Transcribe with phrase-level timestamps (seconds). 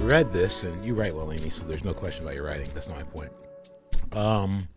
[0.00, 1.50] read this, and you write well, Amy.
[1.50, 2.68] So there's no question about your writing.
[2.74, 3.32] That's not my point.
[4.12, 4.68] Um,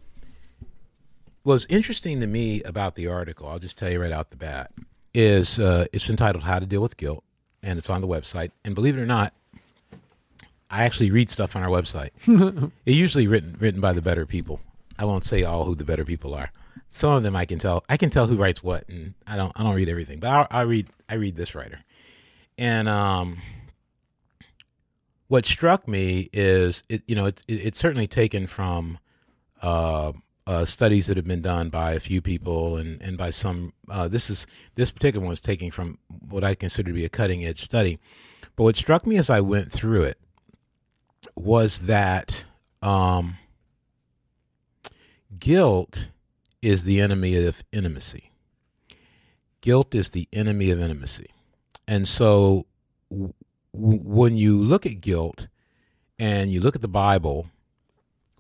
[1.43, 4.71] what's interesting to me about the article, I'll just tell you right out the bat,
[5.13, 7.23] is uh, it's entitled "How to Deal with Guilt,"
[7.61, 8.51] and it's on the website.
[8.63, 9.33] And believe it or not,
[10.69, 12.09] I actually read stuff on our website.
[12.85, 14.59] it's usually written written by the better people.
[14.97, 16.51] I won't say all who the better people are.
[16.89, 17.83] Some of them I can tell.
[17.89, 19.51] I can tell who writes what, and I don't.
[19.55, 20.87] I don't read everything, but I, I read.
[21.09, 21.79] I read this writer,
[22.57, 23.37] and um,
[25.27, 27.03] what struck me is it.
[27.07, 28.99] You know, it's it, it's certainly taken from
[29.61, 30.13] uh,
[30.45, 33.73] uh, studies that have been done by a few people and and by some.
[33.89, 35.97] Uh, this is this particular one is taken from
[36.29, 37.99] what I consider to be a cutting edge study.
[38.55, 40.19] But what struck me as I went through it
[41.35, 42.45] was that
[42.81, 43.37] um,
[45.39, 46.09] guilt
[46.61, 48.31] is the enemy of intimacy.
[49.61, 51.27] Guilt is the enemy of intimacy.
[51.87, 52.65] And so
[53.73, 55.47] when you look at guilt
[56.19, 57.49] and you look at the Bible,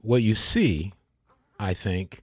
[0.01, 0.93] what you see,
[1.59, 2.21] I think,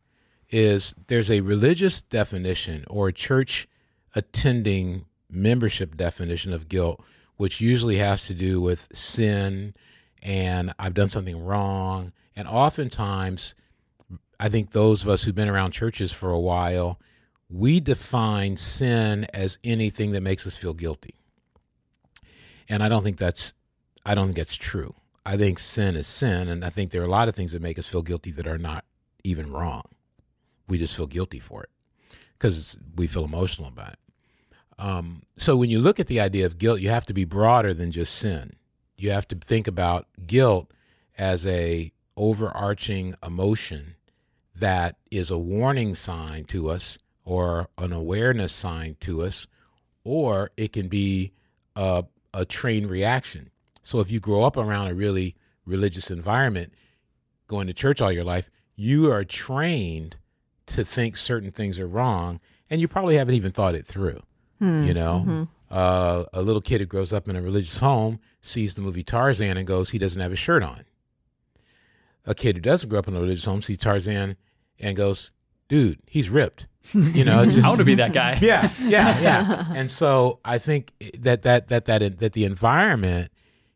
[0.48, 3.68] is there's a religious definition or a church
[4.14, 7.02] attending membership definition of guilt,
[7.36, 9.74] which usually has to do with sin
[10.22, 12.12] and I've done something wrong.
[12.36, 13.54] And oftentimes,
[14.38, 17.00] I think those of us who've been around churches for a while,
[17.48, 21.19] we define sin as anything that makes us feel guilty.
[22.70, 23.52] And I don't think that's
[24.06, 24.94] I don't think that's true.
[25.26, 27.60] I think sin is sin, and I think there are a lot of things that
[27.60, 28.86] make us feel guilty that are not
[29.22, 29.82] even wrong.
[30.66, 31.70] We just feel guilty for it
[32.38, 33.98] because we feel emotional about it.
[34.78, 37.74] Um, so when you look at the idea of guilt, you have to be broader
[37.74, 38.56] than just sin
[39.00, 40.70] you have to think about guilt
[41.16, 43.94] as a overarching emotion
[44.54, 49.46] that is a warning sign to us or an awareness sign to us
[50.04, 51.32] or it can be
[51.74, 53.50] a, a trained reaction
[53.82, 56.72] so if you grow up around a really religious environment
[57.46, 60.16] going to church all your life you are trained
[60.66, 64.20] to think certain things are wrong and you probably haven't even thought it through
[64.58, 64.84] hmm.
[64.84, 65.42] you know mm-hmm.
[65.70, 69.56] uh, a little kid who grows up in a religious home sees the movie Tarzan
[69.56, 70.84] and goes, he doesn't have a shirt on.
[72.26, 74.36] A kid who doesn't grow up in a religious home sees Tarzan
[74.78, 75.32] and goes,
[75.68, 76.66] dude, he's ripped.
[76.92, 78.36] You know, it's just, I want to be that guy.
[78.40, 79.64] Yeah, yeah, yeah.
[79.74, 83.30] and so I think that that that that that the environment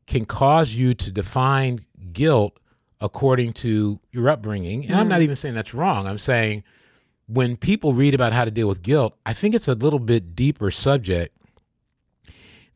[0.06, 2.59] can cause you to define guilt
[3.00, 4.87] according to your upbringing.
[4.87, 5.25] And I'm not mm.
[5.25, 6.06] even saying that's wrong.
[6.06, 6.65] I'm saying
[7.26, 10.34] when people read about how to deal with guilt, I think it's a little bit
[10.34, 11.36] deeper subject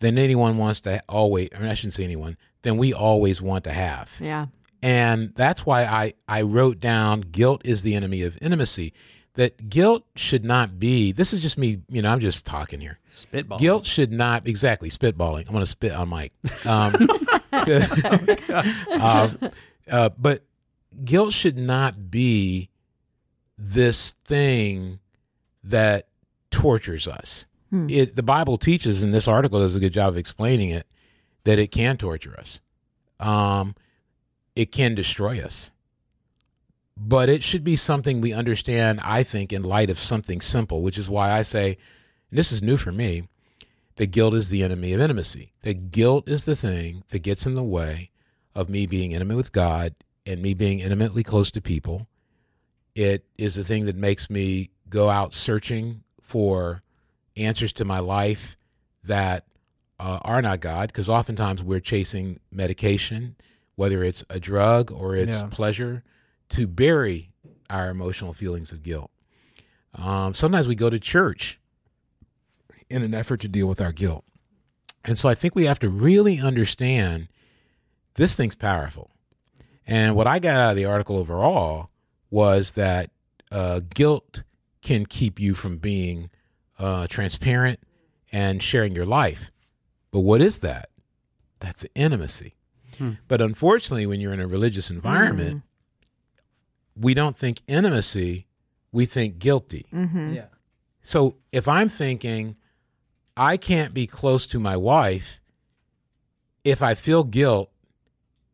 [0.01, 3.65] than anyone wants to always, I mean, I shouldn't say anyone, than we always want
[3.65, 4.17] to have.
[4.21, 4.47] Yeah.
[4.81, 8.93] And that's why I, I wrote down guilt is the enemy of intimacy.
[9.39, 12.99] That guilt should not be, this is just me, you know, I'm just talking here.
[13.13, 13.61] Spitballing.
[13.61, 15.47] Guilt should not, exactly, spitballing.
[15.47, 16.33] I'm going to spit on Mike.
[16.65, 17.09] Um,
[18.91, 19.29] uh,
[19.93, 20.41] uh, but
[21.05, 22.69] guilt should not be
[23.57, 24.99] this thing
[25.63, 26.09] that
[26.51, 27.47] tortures us.
[27.71, 27.89] Hmm.
[27.89, 30.89] It, the Bible teaches, and this article does a good job of explaining it,
[31.45, 32.61] that it can torture us.
[33.21, 33.77] Um,
[34.57, 35.71] it can destroy us.
[37.01, 40.99] But it should be something we understand, I think, in light of something simple, which
[40.99, 41.79] is why I say,
[42.31, 43.29] this is new for me,
[43.97, 45.53] that guilt is the enemy of intimacy.
[45.63, 48.11] That guilt is the thing that gets in the way
[48.55, 49.95] of me being intimate with God
[50.27, 52.09] and me being intimately close to people.
[52.95, 56.83] It is the thing that makes me go out searching for
[57.37, 58.57] answers to my life
[59.05, 59.47] that
[60.01, 63.37] uh, are not God, because oftentimes we're chasing medication,
[63.77, 65.49] whether it's a drug or it's yeah.
[65.49, 66.03] pleasure,
[66.51, 67.31] to bury
[67.71, 69.11] our emotional feelings of guilt.
[69.95, 71.59] Um, sometimes we go to church
[72.89, 74.25] in an effort to deal with our guilt.
[75.05, 77.29] And so I think we have to really understand
[78.15, 79.11] this thing's powerful.
[79.87, 81.91] And what I got out of the article overall
[82.31, 83.11] was that
[83.51, 84.43] uh, guilt
[84.83, 86.31] can keep you from being
[86.79, 87.81] uh, transparent,
[88.31, 89.51] and sharing your life.
[90.11, 90.91] But what is that?
[91.61, 92.55] That's intimacy.
[92.97, 93.13] Hmm.
[93.27, 95.63] But unfortunately, when you're in a religious environment, mm.
[96.99, 98.47] We don't think intimacy,
[98.93, 99.87] we think guilty.
[99.93, 100.35] Mm-hmm.
[100.35, 100.47] Yeah.
[101.03, 102.57] So if I'm thinking,
[103.37, 105.41] I can't be close to my wife
[106.65, 107.71] if I feel guilt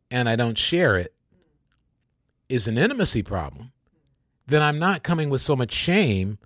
[0.09, 1.13] and I don't share it,
[2.47, 3.71] is an intimacy problem,
[4.45, 6.37] then I'm not coming with so much shame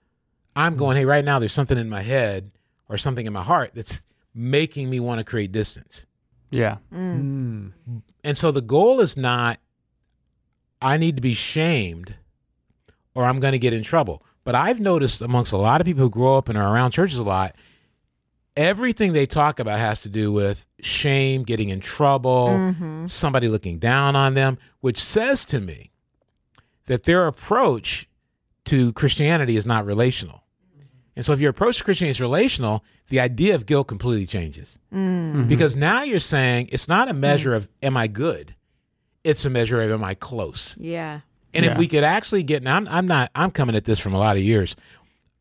[0.56, 2.52] I'm going, hey, right now there's something in my head
[2.90, 4.04] or something in my heart that's
[4.34, 6.06] making me want to create distance.
[6.52, 6.78] Yeah.
[6.94, 7.72] Mm.
[8.24, 9.60] And so the goal is not,
[10.82, 12.16] I need to be shamed
[13.16, 14.24] or I'm going to get in trouble.
[14.44, 17.18] But I've noticed amongst a lot of people who grow up and are around churches
[17.18, 17.56] a lot,
[18.56, 23.06] everything they talk about has to do with shame, getting in trouble, mm-hmm.
[23.06, 25.92] somebody looking down on them, which says to me
[26.86, 28.08] that their approach
[28.66, 30.44] to Christianity is not relational.
[31.16, 34.80] And so if your approach to Christianity is relational, the idea of guilt completely changes.
[34.94, 34.98] Mm.
[34.98, 35.48] Mm-hmm.
[35.48, 37.58] Because now you're saying it's not a measure mm.
[37.58, 38.56] of am I good?
[39.30, 40.76] It's a measure of am I close?
[40.80, 41.22] Yeah.
[41.54, 44.14] And if we could actually get, now I'm, I'm not, I'm coming at this from
[44.14, 44.76] a lot of years.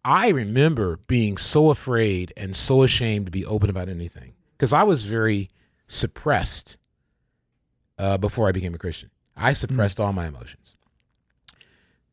[0.04, 4.84] I remember being so afraid and so ashamed to be open about anything because I
[4.84, 5.50] was very
[5.86, 6.78] suppressed
[7.98, 9.10] uh, before I became a Christian.
[9.36, 10.76] I suppressed all my emotions.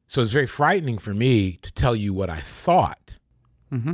[0.07, 3.17] So it's very frightening for me to tell you what I thought,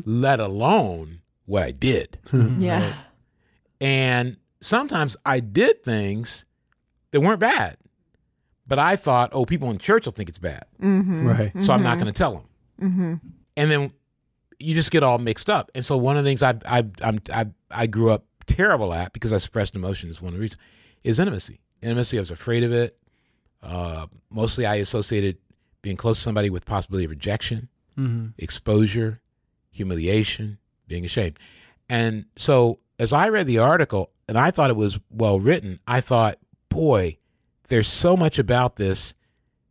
[0.05, 2.17] let alone what I did.
[2.59, 2.93] Yeah.
[3.79, 6.45] And sometimes I did things
[7.11, 7.77] that weren't bad,
[8.67, 10.65] but I thought, oh, people in church will think it's bad.
[10.81, 11.27] Mm-hmm.
[11.27, 11.61] Right.
[11.61, 12.45] So I'm not going to tell them.
[12.81, 13.13] Mm-hmm.
[13.57, 13.91] And then
[14.59, 15.71] you just get all mixed up.
[15.75, 19.13] And so one of the things I I I'm, I I grew up terrible at
[19.13, 20.21] because I suppressed emotions.
[20.21, 20.61] One of the reasons
[21.03, 21.59] is intimacy.
[21.81, 22.17] Intimacy.
[22.17, 22.97] I was afraid of it.
[23.61, 25.37] Uh, mostly, I associated
[25.81, 28.29] being close to somebody with possibility of rejection, mm-hmm.
[28.37, 29.21] exposure,
[29.71, 31.39] humiliation, being ashamed.
[31.89, 36.01] And so, as I read the article and I thought it was well written, I
[36.01, 36.37] thought,
[36.71, 37.17] boy,
[37.69, 39.13] there's so much about this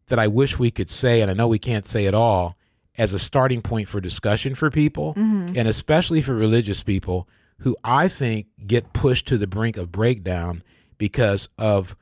[0.06, 2.56] that I wish we could say, and I know we can't say it all,
[2.98, 5.14] as a starting point for discussion for people,
[5.56, 7.28] and especially for religious people
[7.60, 10.62] who I think get pushed to the brink of breakdown
[10.98, 11.96] because of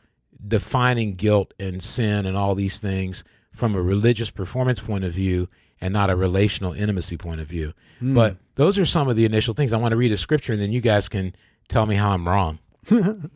[0.46, 5.48] defining guilt and sin and all these things from a religious performance point of view
[5.80, 7.72] and not a relational intimacy point of view.
[8.14, 9.72] But those are some of the initial things.
[9.72, 11.34] I want to read a scripture and then you guys can
[11.68, 12.58] tell me how I'm wrong.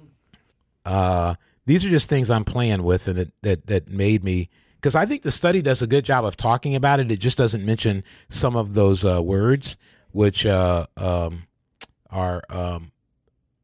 [0.84, 1.34] uh,
[1.66, 5.06] these are just things I'm playing with and that, that, that made me, because I
[5.06, 7.10] think the study does a good job of talking about it.
[7.10, 9.76] It just doesn't mention some of those uh, words,
[10.10, 11.44] which uh, um,
[12.10, 12.92] are, um,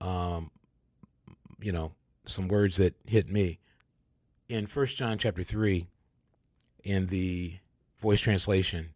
[0.01, 0.51] um,
[1.61, 1.93] you know,
[2.25, 3.59] some words that hit me.
[4.49, 5.87] In First John chapter 3,
[6.85, 7.59] in the
[7.99, 8.91] voice translation,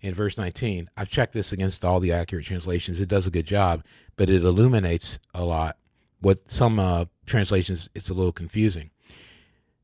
[0.00, 3.00] in verse 19, I've checked this against all the accurate translations.
[3.00, 3.84] It does a good job,
[4.16, 5.76] but it illuminates a lot.
[6.20, 8.90] What some uh, translations, it's a little confusing.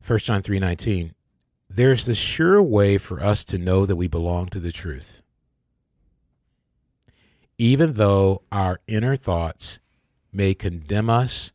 [0.01, 1.15] First John 3:19,
[1.69, 5.23] there's the sure way for us to know that we belong to the truth.
[7.59, 9.81] Even though our inner thoughts
[10.33, 11.53] may condemn us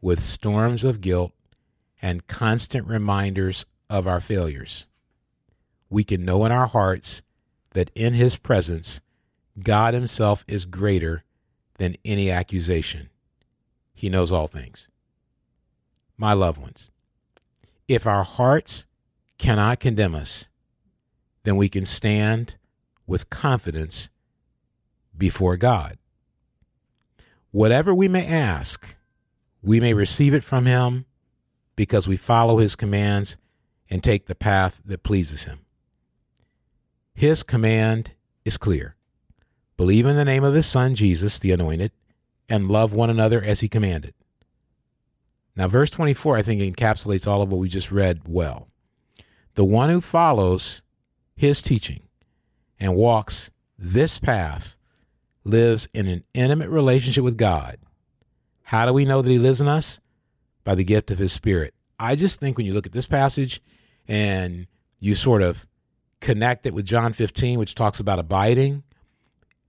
[0.00, 1.32] with storms of guilt
[2.02, 4.86] and constant reminders of our failures,
[5.88, 7.22] we can know in our hearts
[7.70, 9.00] that in his presence,
[9.62, 11.24] God himself is greater
[11.78, 13.08] than any accusation.
[13.98, 14.88] He knows all things.
[16.16, 16.92] My loved ones,
[17.88, 18.86] if our hearts
[19.38, 20.46] cannot condemn us,
[21.42, 22.54] then we can stand
[23.08, 24.10] with confidence
[25.16, 25.98] before God.
[27.50, 28.96] Whatever we may ask,
[29.62, 31.04] we may receive it from Him
[31.74, 33.36] because we follow His commands
[33.90, 35.58] and take the path that pleases Him.
[37.16, 38.12] His command
[38.44, 38.94] is clear
[39.76, 41.90] believe in the name of His Son, Jesus, the Anointed,
[42.48, 44.14] and love one another as He commanded.
[45.56, 48.68] Now, verse 24, I think, encapsulates all of what we just read well.
[49.54, 50.82] The one who follows
[51.34, 52.02] His teaching
[52.78, 54.76] and walks this path
[55.44, 57.78] lives in an intimate relationship with God.
[58.62, 60.00] How do we know that He lives in us?
[60.62, 61.74] By the gift of His Spirit.
[61.98, 63.60] I just think when you look at this passage
[64.06, 64.66] and
[65.00, 65.66] you sort of
[66.20, 68.82] connect it with John 15, which talks about abiding,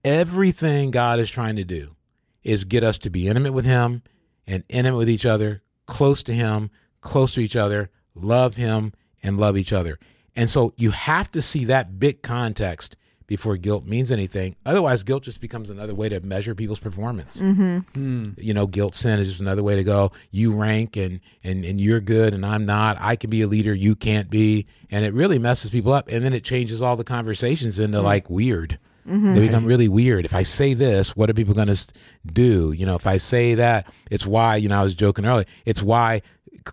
[0.04, 1.96] everything God is trying to do
[2.42, 4.02] is get us to be intimate with Him
[4.46, 6.70] and intimate with each other, close to Him,
[7.00, 8.92] close to each other, love Him,
[9.22, 9.98] and love each other.
[10.36, 12.96] And so you have to see that big context
[13.30, 14.56] before guilt means anything.
[14.66, 17.40] Otherwise, guilt just becomes another way to measure people's performance.
[17.40, 17.78] Mm-hmm.
[17.94, 18.24] Hmm.
[18.36, 20.10] You know, guilt sin is just another way to go.
[20.32, 22.96] You rank and and and you're good and I'm not.
[23.00, 26.08] I can be a leader, you can't be, and it really messes people up.
[26.08, 28.02] And then it changes all the conversations into mm.
[28.02, 28.80] like weird.
[29.10, 29.40] They mm-hmm.
[29.40, 30.24] become really weird.
[30.24, 31.92] If I say this, what are people going to
[32.32, 32.70] do?
[32.70, 34.54] You know, if I say that, it's why.
[34.54, 35.46] You know, I was joking earlier.
[35.64, 36.22] It's why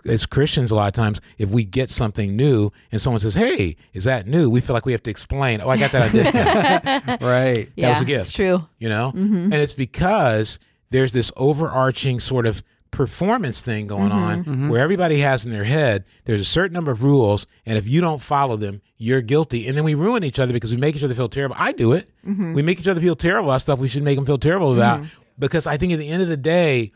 [0.06, 3.76] as Christians, a lot of times, if we get something new and someone says, "Hey,
[3.94, 5.62] is that new?" We feel like we have to explain.
[5.62, 7.22] Oh, I got that on discount.
[7.22, 7.72] Right.
[7.76, 7.94] Yeah.
[7.94, 8.28] was a gift.
[8.28, 8.68] It's true.
[8.78, 9.52] you know, mm-hmm.
[9.52, 10.60] and it's because
[10.92, 14.24] there's this overarching sort of performance thing going mm-hmm.
[14.24, 14.70] on mm-hmm.
[14.70, 18.02] where everybody has in their head there's a certain number of rules and if you
[18.02, 19.68] don't follow them you're guilty.
[19.68, 21.56] And then we ruin each other because we make each other feel terrible.
[21.58, 22.10] I do it.
[22.26, 22.54] Mm-hmm.
[22.54, 25.06] We make each other feel terrible about stuff we should make them feel terrible about
[25.40, 26.92] because i think at the end of the day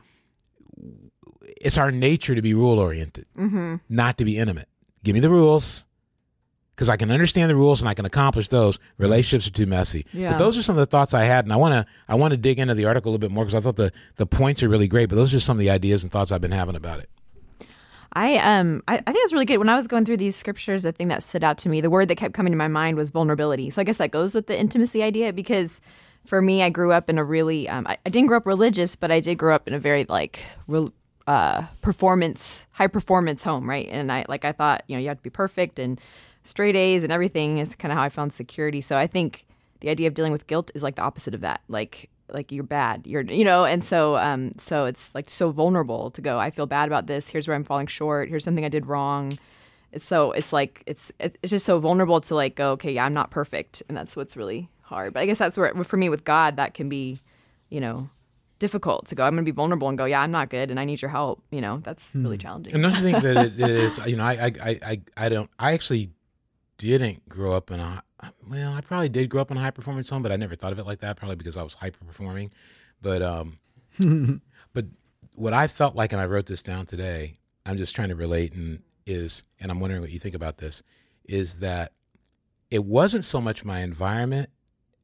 [1.62, 3.26] it's our nature to be rule oriented
[3.88, 4.68] not to be intimate.
[5.04, 5.86] Give me the rules
[6.82, 8.80] because I can understand the rules and I can accomplish those.
[8.98, 10.04] Relationships are too messy.
[10.14, 10.32] Yeah.
[10.32, 12.32] But those are some of the thoughts I had, and I want to I want
[12.32, 14.64] to dig into the article a little bit more because I thought the the points
[14.64, 15.08] are really great.
[15.08, 17.10] But those are just some of the ideas and thoughts I've been having about it.
[18.14, 19.60] I um I, I think it's really good.
[19.60, 21.92] When I was going through these scriptures, the thing that stood out to me, the
[21.92, 23.70] word that kept coming to my mind was vulnerability.
[23.70, 25.82] So I guess that goes with the intimacy idea because
[26.26, 28.96] for me, I grew up in a really um, I, I didn't grow up religious,
[28.96, 30.92] but I did grow up in a very like real
[31.28, 33.88] uh, performance high performance home, right?
[33.92, 36.02] And I like I thought you know you have to be perfect and
[36.44, 38.82] straight A's and everything is kind of how I found security.
[38.82, 39.46] So I think
[39.82, 41.62] the idea of dealing with guilt is like the opposite of that.
[41.68, 46.10] Like like you're bad you're you know and so um so it's like so vulnerable
[46.10, 48.70] to go i feel bad about this here's where i'm falling short here's something i
[48.70, 49.38] did wrong
[49.92, 53.14] it's so it's like it's it's just so vulnerable to like go okay yeah i'm
[53.14, 56.24] not perfect and that's what's really hard but i guess that's where for me with
[56.24, 57.20] god that can be
[57.70, 58.10] you know
[58.60, 60.86] difficult to go i'm gonna be vulnerable and go yeah i'm not good and i
[60.86, 63.70] need your help you know that's really challenging And don't you think that it, it
[63.86, 64.00] is?
[64.06, 65.50] You know, I, I, I, I don't.
[65.58, 66.12] I actually
[66.82, 68.04] didn't grow up in a.
[68.48, 70.72] Well, I probably did grow up in a high performance home, but I never thought
[70.72, 71.18] of it like that.
[71.18, 72.52] Probably because I was hyper performing.
[73.02, 73.60] But um,
[74.74, 74.86] but
[75.36, 77.38] what I felt like, and I wrote this down today.
[77.66, 80.82] I'm just trying to relate, and is, and I'm wondering what you think about this.
[81.26, 81.94] Is that
[82.72, 84.50] it wasn't so much my environment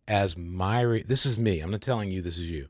[0.07, 0.81] as my.
[0.81, 1.60] Re- this is me.
[1.60, 2.22] I'm not telling you.
[2.22, 2.67] This is you.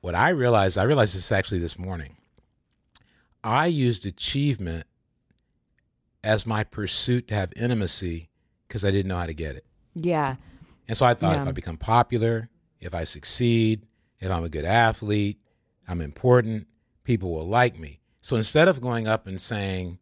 [0.00, 2.16] What I realized, I realized this actually this morning.
[3.42, 4.86] I used achievement
[6.24, 8.27] as my pursuit to have intimacy
[8.68, 9.64] because I didn't know how to get it.
[9.94, 10.36] yeah
[10.86, 11.42] And so I thought Yeah.
[11.42, 12.48] if I become popular,
[12.80, 13.86] if I succeed,
[14.20, 15.38] if I'm a good athlete,
[15.88, 16.66] I'm important,
[17.04, 18.00] people will like me.
[18.20, 19.98] So instead of going up and saying,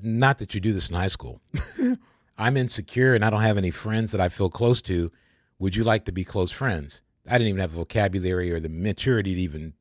[0.00, 1.40] not that you do this in high school,
[2.38, 5.12] I'm insecure and I don't have any friends that I feel close to.
[5.58, 7.02] Would you like to be close friends?
[7.28, 9.74] I didn't even have the vocabulary or the maturity to even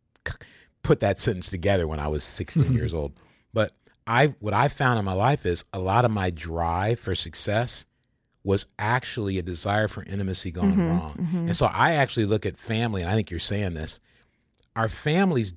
[0.83, 3.13] put that sentence together when I was 16 years old.
[3.53, 3.71] But
[4.09, 7.85] I, what I found in my life is a lot of my drive for success
[8.43, 11.15] was actually a desire for intimacy gone wrong.
[11.47, 13.99] And so I actually look at family, and I think you're saying this.
[14.75, 15.53] Our families,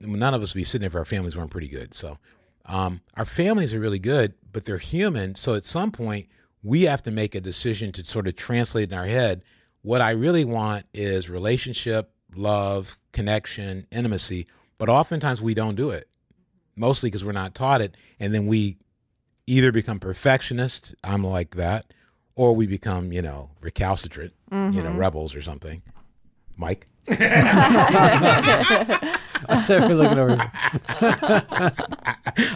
[0.00, 1.92] none of us would be sitting there if our families weren't pretty good.
[1.92, 2.18] So
[2.64, 5.34] um, our families are really good, but they're human.
[5.34, 6.28] So at some point,
[6.62, 9.42] we have to make a decision to sort of translate in our head
[9.84, 14.46] what I really want is relationship, love, connection, intimacy.
[14.78, 16.08] But oftentimes we don't do it,
[16.76, 17.96] mostly because we're not taught it.
[18.18, 18.78] And then we
[19.46, 21.92] either become perfectionist, I'm like that,
[22.34, 24.96] or we become, you know, recalcitrant, you know, mm-hmm.
[24.96, 25.82] rebels or something.
[26.56, 26.86] Mike?
[29.58, 30.50] looking over.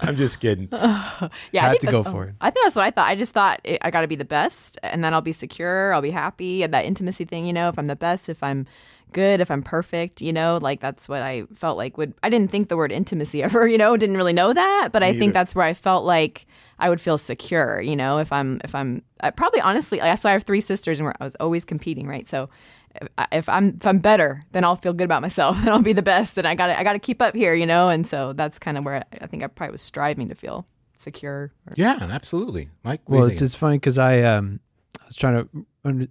[0.02, 0.68] I'm just kidding.
[0.72, 1.28] yeah I
[1.60, 2.34] Had think to that- go for it.
[2.40, 3.08] I think that's what I thought.
[3.08, 5.92] I just thought it, I got to be the best, and then I'll be secure.
[5.92, 6.62] I'll be happy.
[6.62, 8.66] And that intimacy thing, you know, if I'm the best, if I'm
[9.12, 12.14] good, if I'm perfect, you know, like that's what I felt like would.
[12.22, 15.08] I didn't think the word intimacy ever, you know, didn't really know that, but I
[15.08, 15.18] either.
[15.18, 16.46] think that's where I felt like
[16.78, 20.00] I would feel secure, you know, if I'm if I'm I probably honestly.
[20.00, 22.28] I so I have three sisters, and we're, I was always competing, right?
[22.28, 22.48] So.
[22.94, 25.82] if I- If I'm if I'm better, then I'll feel good about myself, and I'll
[25.82, 26.38] be the best.
[26.38, 27.88] And I got to I got to keep up here, you know.
[27.90, 30.66] And so that's kind of where I, I think I probably was striving to feel
[30.96, 31.52] secure.
[31.66, 32.70] Or, Yeah, absolutely.
[32.82, 33.02] Mike?
[33.06, 33.46] Well, it's think?
[33.46, 34.60] it's funny because I um
[35.00, 36.06] I was trying to under,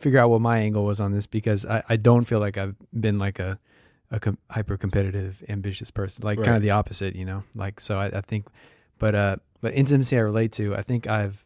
[0.00, 2.74] figure out what my angle was on this because I, I don't feel like I've
[2.98, 3.58] been like a
[4.10, 7.96] a com- hyper competitive ambitious person like kind of the opposite you know like so
[7.98, 8.46] I, I think
[8.98, 11.44] but uh but intimacy I relate to I think I've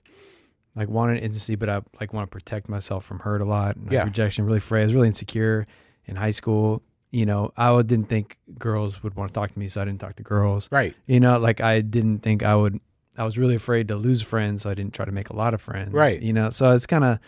[0.74, 3.84] like wanted intimacy but I like want to protect myself from hurt a lot and
[3.86, 4.04] like, Yeah.
[4.04, 5.66] rejection really afraid I was really insecure
[6.06, 6.80] in high school
[7.10, 10.00] you know I didn't think girls would want to talk to me so I didn't
[10.00, 10.94] talk to girls right.
[11.06, 12.80] you know, like I didn't think I would.
[13.16, 15.54] I was really afraid to lose friends, so I didn't try to make a lot
[15.54, 15.92] of friends.
[15.92, 16.20] Right.
[16.20, 17.20] You know, so it's kind of.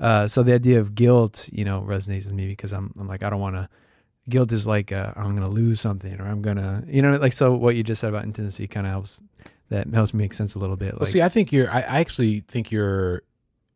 [0.00, 2.92] Uh, so the idea of guilt, you know, resonates with me because I'm.
[2.98, 3.68] I'm like I don't want to.
[4.28, 7.52] Guilt is like uh, I'm gonna lose something, or I'm gonna, you know, like so.
[7.54, 9.20] What you just said about intimacy kind of helps.
[9.70, 10.98] That helps me make sense a little bit.
[10.98, 11.70] Well, see, I think you're.
[11.70, 13.22] I I actually think your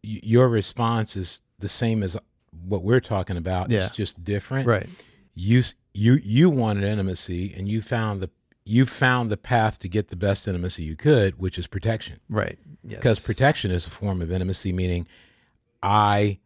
[0.02, 2.16] your response is the same as
[2.64, 3.70] what we're talking about.
[3.70, 3.86] Yeah.
[3.86, 4.66] It's just different.
[4.66, 4.88] right.
[5.34, 5.62] You
[5.94, 8.30] you you wanted intimacy, and you found the
[8.64, 12.20] you found the path to get the best intimacy you could, which is protection.
[12.28, 12.58] Right.
[12.84, 12.98] Yes.
[12.98, 15.06] Because protection is a form of intimacy, meaning
[15.82, 16.38] I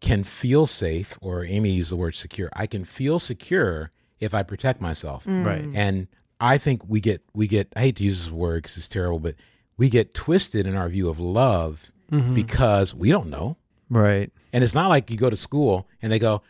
[0.00, 2.50] can feel safe, or Amy used the word secure.
[2.52, 3.90] I can feel secure
[4.20, 5.24] if I protect myself.
[5.24, 5.44] Mm.
[5.44, 5.64] Right.
[5.64, 5.76] Mm.
[5.76, 6.08] And
[6.40, 9.18] I think we get we get I hate to use this word because it's terrible,
[9.18, 9.34] but
[9.76, 12.34] we get twisted in our view of love mm-hmm.
[12.34, 13.56] because we don't know.
[13.88, 14.30] Right.
[14.52, 16.42] And it's not like you go to school and they go,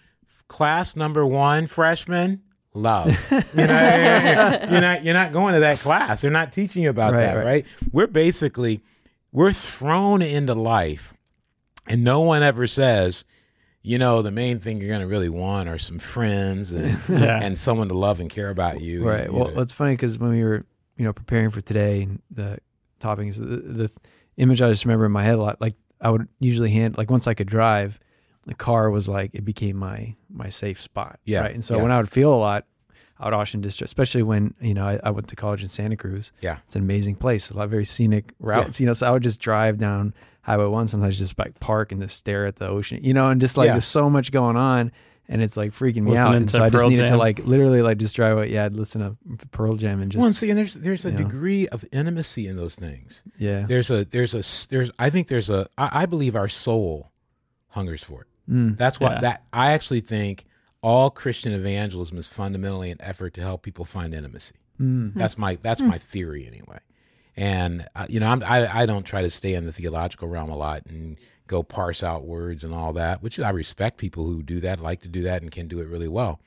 [0.49, 3.09] class number one, freshman, love.
[3.31, 6.21] you know, you're not you're not going to that class.
[6.21, 7.45] They're not teaching you about Right, that, right.
[7.45, 7.67] right.
[7.93, 8.83] We're basically
[9.33, 11.15] we're thrown into life,
[11.89, 13.25] and no one ever says,
[13.83, 17.41] you know, the main thing you're going to really want are some friends and Yeah.
[17.43, 19.07] and someone to love and care about you.
[19.09, 19.27] Right.
[19.27, 19.61] You Well, know.
[19.63, 20.67] it's funny because when we were,
[20.97, 22.59] you know, preparing for today, the
[22.99, 23.93] topics, the, the
[24.39, 25.61] image I just remember in my head a lot.
[25.61, 28.01] Like I would usually hand like once I could drive,
[28.47, 31.19] the car was like it became my my safe spot.
[31.25, 31.55] Yeah, Right.
[31.55, 31.83] And so yeah.
[31.83, 32.65] when I would feel a lot,
[33.19, 35.97] I would often just especially when, you know, I, I went to college in Santa
[35.97, 36.33] Cruz.
[36.41, 36.59] Yeah.
[36.67, 37.51] It's an amazing place.
[37.51, 38.81] A lot of very scenic routes.
[38.81, 40.13] You know, so I would just drive down
[40.47, 43.41] Highway One, sometimes just like park and just stare at the ocean, you know, and
[43.41, 43.73] just like Yeah.
[43.73, 44.93] there's so much going on
[45.29, 46.37] and it's like freaking me out.
[46.37, 48.53] And to so I just Pearl needed to like literally like just drive away.
[48.53, 49.17] Yeah, I'd listen to
[49.51, 51.25] Pearl Jam and just well, and see, and there's there's a you know.
[51.25, 53.23] degree of intimacy in those things.
[53.37, 53.67] yeah.
[53.67, 57.11] There's a there's a there's I think there's a I, I believe our soul
[57.71, 58.29] hungers for it.
[58.49, 58.77] Mm.
[58.77, 59.21] That's why Yeah.
[59.23, 60.45] that I actually think
[60.81, 64.55] all Christian evangelism is fundamentally an effort to help people find intimacy.
[64.81, 65.15] Mm.
[65.15, 66.79] That's my that's my theory anyway.
[67.37, 70.51] And uh, you know, I'm, I I don't try to stay in the theological realm
[70.51, 74.43] a lot and go parse out words and all that, which I respect people who
[74.43, 76.41] do that, like to do that, and can do it really well.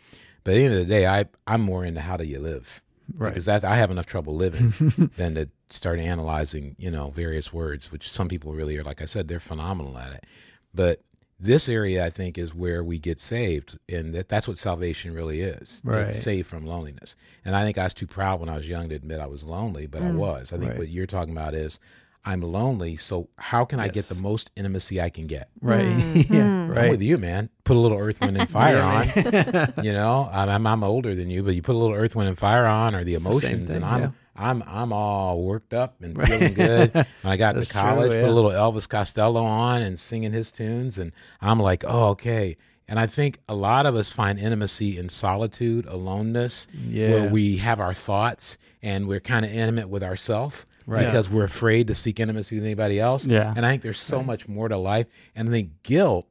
[0.43, 2.81] But at the end of the day, I I'm more into how do you live,
[3.15, 3.29] Right.
[3.29, 4.69] Because that I have enough trouble living
[5.17, 8.84] than to start analyzing, you know, various words, which some people really are.
[8.84, 10.25] Like I said, they're phenomenal at it.
[10.74, 11.01] But
[11.39, 15.39] this area, I think, is where we get saved, and that, that's what salvation really
[15.41, 15.81] is.
[15.86, 16.01] Right.
[16.08, 17.15] It's saved from loneliness.
[17.46, 19.43] And I think I was too proud when I was young to admit I was
[19.43, 20.51] lonely, but I was.
[20.51, 20.77] I think Right.
[20.79, 21.79] what you're talking about is
[22.25, 25.50] I'm lonely, so how can I get the most intimacy I can get?
[25.62, 25.86] Right.
[25.88, 26.34] Mm-hmm.
[26.34, 26.41] yeah.
[26.43, 26.89] I'm Right.
[26.91, 27.50] with you, man.
[27.63, 29.05] Put a little earth, wind, and fire on.
[29.84, 32.27] you know, I'm, I'm I'm older than you, but you put a little earth, wind,
[32.27, 34.10] and fire on, or the the emotions, thing, and I'm yeah.
[34.39, 36.93] I'm I'm all worked up and feeling good.
[36.93, 40.51] When I got to true, college, put a little Elvis Costello on and singing his
[40.51, 42.55] tunes, and I'm like, oh, okay.
[42.88, 47.10] And I think a lot of us find intimacy in solitude, aloneness, Yeah.
[47.12, 51.05] where we have our thoughts and we're kind of intimate with ourselves Right.
[51.05, 53.27] because we're afraid to seek intimacy with anybody else.
[53.27, 53.53] Yeah.
[53.55, 55.05] And I think there's so much more to life.
[55.36, 56.25] And I think guilt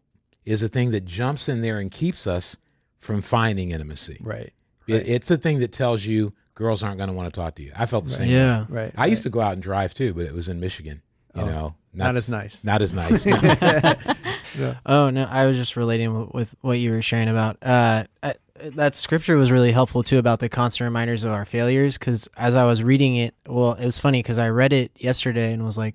[0.45, 2.57] is a thing that jumps in there and keeps us
[2.99, 4.19] from finding intimacy.
[4.21, 4.53] Right.
[4.89, 7.63] It, it's a thing that tells you girls aren't going to want to talk to
[7.63, 7.71] you.
[7.77, 8.27] I felt the same.
[8.29, 8.35] way.
[8.35, 8.67] Yeah.
[8.69, 8.93] Right.
[8.99, 11.01] I used to go out and drive too, but it was in Michigan.
[11.37, 12.65] You Oh, know, not as nice.
[12.65, 13.27] Not as nice.
[14.87, 17.59] Oh no, I was just relating with, with what you were sharing about.
[17.63, 21.97] Uh, I, that scripture was really helpful too about the constant reminders of our failures.
[21.97, 25.53] Because as I was reading it, well, it was funny because I read it yesterday
[25.53, 25.95] and was like,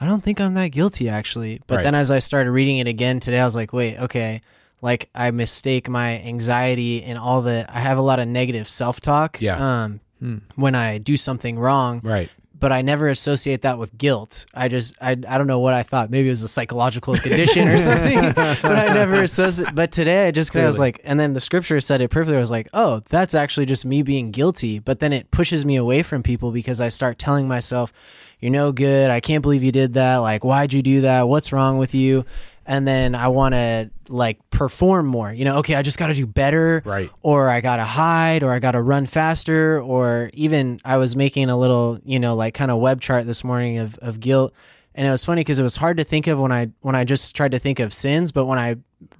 [0.00, 1.60] I don't think I'm that guilty actually.
[1.68, 1.82] But Right.
[1.84, 4.40] then as I started reading it again today, I was like, wait, okay.
[4.84, 7.64] Like I mistake my anxiety and all the.
[7.68, 9.40] I have a lot of negative self talk.
[9.40, 9.56] Yeah.
[9.84, 10.38] Um, Hmm.
[10.54, 12.30] when I do something wrong, right.
[12.58, 14.46] but I never associate that with guilt.
[14.54, 16.08] I just I, I don't know what I thought.
[16.08, 18.20] Maybe it was a psychological condition or something.
[18.32, 19.74] but I never associate.
[19.74, 22.36] But today I just kind of was like, and then the scripture said it perfectly.
[22.36, 24.78] I was like, oh, that's actually just me being guilty.
[24.78, 27.92] But then it pushes me away from people because I start telling myself,
[28.40, 29.10] you're no good.
[29.10, 30.18] I can't believe you did that.
[30.18, 31.28] Like, why'd you do that?
[31.28, 32.24] What's wrong with you?
[32.66, 35.32] And then I want to like perform more.
[35.32, 37.10] You know, okay, I just got to do better Right.
[37.22, 41.56] or I gotta hide, or I gotta run faster, or even I was making a
[41.56, 44.52] little, you know, like kind of web chart this morning of, of guilt,
[44.94, 47.04] and it was funny because it was hard to think of when I when I
[47.04, 48.76] just tried to think of sins, but when I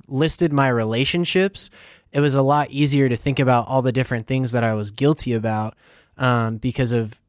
[0.09, 1.69] listed my relationships,
[2.13, 4.91] it was a lot easier to think about all the different things that I was
[4.91, 5.77] guilty about
[6.17, 7.21] um, because of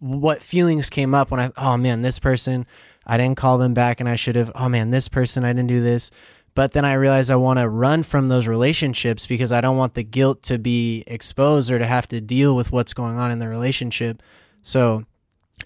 [0.00, 2.66] what feelings came up when I oh man this person
[3.08, 5.68] I didn't call them back and I should have oh man this person I didn't
[5.68, 6.10] do this.
[6.54, 9.94] But then I realized I want to run from those relationships because I don't want
[9.94, 13.38] the guilt to be exposed or to have to deal with what's going on in
[13.38, 14.22] the relationship.
[14.62, 15.04] So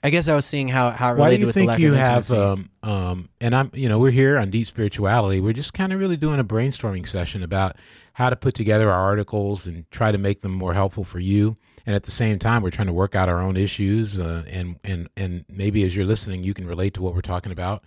[0.03, 1.95] I guess I was seeing how how it Why do you with the think you
[1.95, 5.41] have um um and I'm you know we're here on deep spirituality.
[5.41, 7.77] We're just kind of really doing a brainstorming session about
[8.15, 11.57] how to put together our articles and try to make them more helpful for you
[11.87, 14.79] and at the same time we're trying to work out our own issues uh, and
[14.85, 17.83] and and maybe as you're listening you can relate to what we're talking about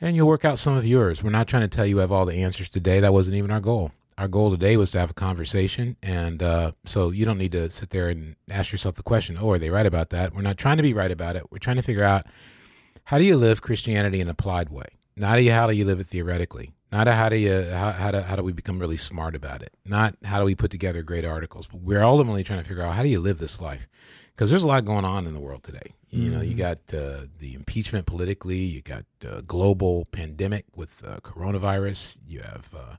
[0.00, 1.22] and you'll work out some of yours.
[1.22, 3.00] We're not trying to tell you have all the answers today.
[3.00, 3.92] That wasn't even our goal.
[4.18, 7.70] Our goal today was to have a conversation and uh, so you don't need to
[7.70, 10.34] sit there and ask yourself the question oh are they right about that?
[10.34, 11.50] We're not trying to be right about it.
[11.50, 12.26] We're trying to figure out
[13.04, 14.86] how do you live christianity in an applied way?
[15.16, 18.36] Not how do you live it theoretically not how do you how, how, do, how
[18.38, 21.64] do we become really smart about it not how do we put together great articles
[21.70, 23.84] but we're ultimately trying to figure out how do you live this life
[24.32, 27.22] because there's a lot going on in the world today you know you got uh,
[27.42, 32.96] the impeachment politically you got uh, global pandemic with uh, coronavirus you have uh,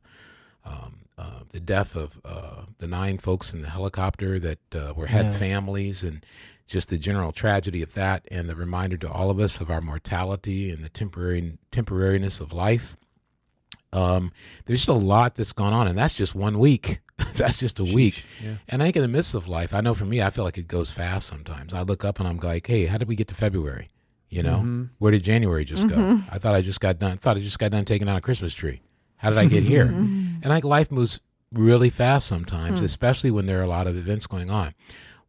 [0.70, 5.08] um, uh, the death of uh, the nine folks in the helicopter that uh, were
[5.08, 5.32] had Yeah.
[5.48, 6.26] families and
[6.68, 9.80] just the general tragedy of that and the reminder to all of us of our
[9.82, 12.98] mortality and the temporary temporariness of life.
[13.96, 14.32] Um,
[14.66, 17.00] there's just a lot that's gone on, and that's just one week.
[17.36, 18.24] that's just a week.
[18.44, 18.56] Yeah.
[18.68, 20.58] And I think in the midst of life, I know for me, I feel like
[20.58, 21.74] it goes fast sometimes.
[21.74, 23.88] I look up and I'm like, hey, how did we get to February?
[24.30, 24.90] You know, Mhm.
[24.98, 26.20] where did January just go?
[26.30, 27.18] I thought I just got done.
[27.18, 28.82] thought I just got done taking out a Christmas tree.
[29.18, 29.86] How did I get here?
[29.86, 31.22] and like life moves
[31.54, 34.74] really fast sometimes, especially when there are a lot of events going on.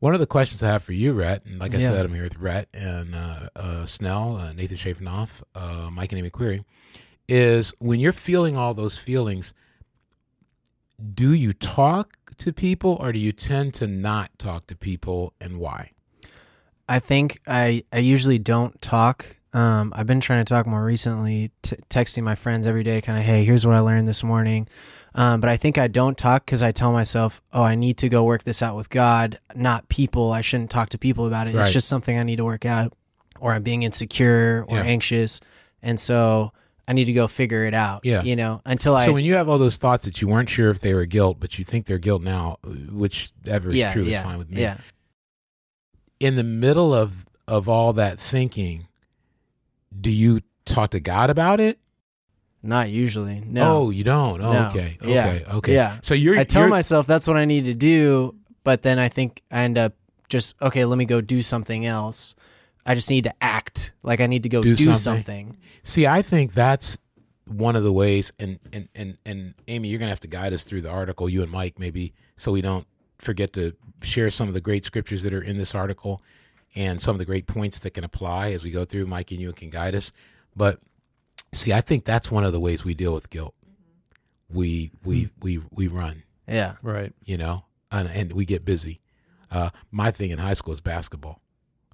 [0.00, 1.88] One of the questions I have for you, Rhett, and like I Yeah.
[1.88, 6.18] said, I'm here with Rhett and uh, uh, Snell, uh, Nathan Shafinoff, uh, Mike and
[6.18, 6.64] Amy Query,
[7.28, 9.52] is when you're feeling all those feelings,
[11.14, 15.58] do you talk to people or do you tend to not talk to people and
[15.58, 15.90] why?
[16.88, 19.36] I think I, I usually don't talk.
[19.52, 23.18] Um, I've been trying to talk more recently, t- texting my friends every day, kind
[23.18, 24.68] of, hey, here's what I learned this morning.
[25.14, 28.08] Um, but I think I don't talk because I tell myself, oh, I need to
[28.10, 30.30] go work this out with God, not people.
[30.30, 31.54] I shouldn't talk to people about it.
[31.54, 31.64] Right.
[31.64, 32.92] It's just something I need to work out,
[33.40, 34.84] or I'm being insecure or Yeah.
[34.84, 35.40] anxious.
[35.82, 36.52] And so
[36.88, 38.22] I need to go figure it out, Yeah.
[38.22, 39.05] you know, until I.
[39.05, 41.38] so when you have all those thoughts that you weren't sure if they were guilt,
[41.40, 42.59] but you think they're guilt now,
[42.92, 44.61] whichever is yeah, true yeah, is fine with me.
[44.62, 44.77] Yeah.
[46.20, 48.87] In the middle of of all that thinking,
[50.01, 51.79] do you talk to God about it?
[52.62, 53.40] Not usually.
[53.46, 53.77] No.
[53.77, 54.40] Oh, you don't.
[54.40, 54.68] Oh, No.
[54.68, 54.99] okay.
[55.03, 55.27] Yeah.
[55.27, 55.44] Okay.
[55.55, 55.75] Okay.
[55.75, 55.99] Yeah.
[56.03, 59.09] So you're I tell you're, myself that's what I need to do, but then I
[59.09, 59.94] think I end up
[60.29, 60.85] just okay.
[60.85, 62.35] Let me go do something else.
[62.87, 65.01] I just need to act like I need to go Do do, something.
[65.03, 65.57] something.
[65.83, 66.96] See, I think that's
[67.46, 70.64] one of the ways, and and and and Amy, you're gonna have to guide us
[70.64, 72.87] through the article, you and Mike, maybe, so we don't
[73.18, 73.72] forget to
[74.03, 76.22] share some of the great scriptures that are in this article,
[76.75, 79.07] and some of the great points that can apply as we go through.
[79.07, 80.12] Mike and you can guide us,
[80.55, 80.81] but
[81.53, 83.55] see, I think that's one of the ways we deal with guilt.
[84.49, 87.12] We we we we run, Yeah, Right.
[87.25, 89.01] you know, and, and we get busy.
[89.51, 91.40] Uh, my thing in high school is basketball.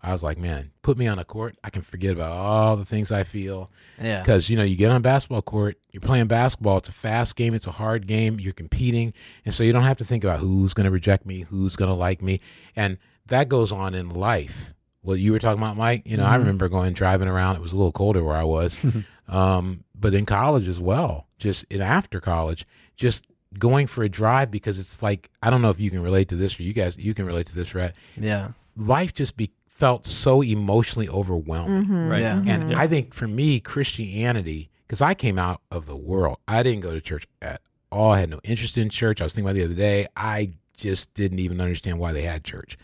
[0.03, 2.85] I was like, man, put me on a court, I can forget about all the
[2.85, 3.71] things I feel.
[4.01, 6.93] Yeah, because you know you get on a basketball court you're playing basketball it's a
[6.93, 9.13] fast game it's a hard game you're competing
[9.45, 11.89] and so you don't have to think about who's going to reject me who's going
[11.91, 12.41] to like me
[12.75, 14.75] and that goes on in life.
[15.03, 16.39] What you were talking about mike you know i Mhm.
[16.39, 18.85] remember going driving around it was a little colder where i was
[19.29, 23.27] um, but in college as well just in after college just
[23.59, 26.37] going for a drive because it's like i don't know if you can relate to
[26.37, 29.51] this or you guys you can relate to this right yeah, life just be
[29.83, 32.21] felt so emotionally overwhelming Mhm, Right.
[32.21, 32.41] Yeah.
[32.41, 32.49] mhm.
[32.49, 36.83] and I think for me, Christianity, because I came out of the world, I didn't
[36.83, 38.13] go to church at all.
[38.13, 39.21] I had no interest in church.
[39.21, 40.07] I was thinking about it the other day.
[40.17, 42.79] I just didn't even understand why they had church.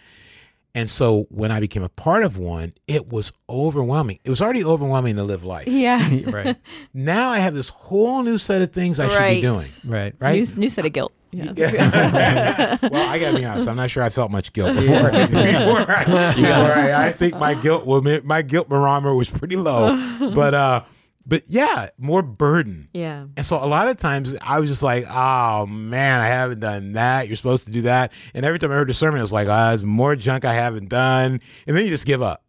[0.79, 4.21] And so when I became a part of one, it was overwhelming.
[4.23, 5.67] It was already overwhelming to live life.
[5.67, 6.09] yeah.
[6.27, 6.57] right.
[6.95, 9.67] Now I have this whole new set of things I should be doing.
[9.85, 10.15] Right.
[10.21, 10.55] Right?
[10.55, 11.13] New, new set of guilt.
[11.33, 11.53] Yeah.
[12.83, 13.67] well, I gotta be honest.
[13.69, 15.11] I'm not sure I felt much guilt before.
[15.11, 19.97] before, I, before I, I think my guilt, well, my guilt barometer was pretty low.
[20.33, 20.85] But, uh,
[21.29, 22.89] but yeah, more burden.
[22.95, 23.27] yeah.
[23.37, 26.93] And so a lot of times I was just like, oh man, I haven't done
[26.95, 27.27] that.
[27.29, 28.13] You're supposed to do that.
[28.35, 30.55] And every time I heard a sermon, it was like, ah, there's more junk I
[30.55, 31.41] haven't done.
[31.67, 32.43] And then you just give up.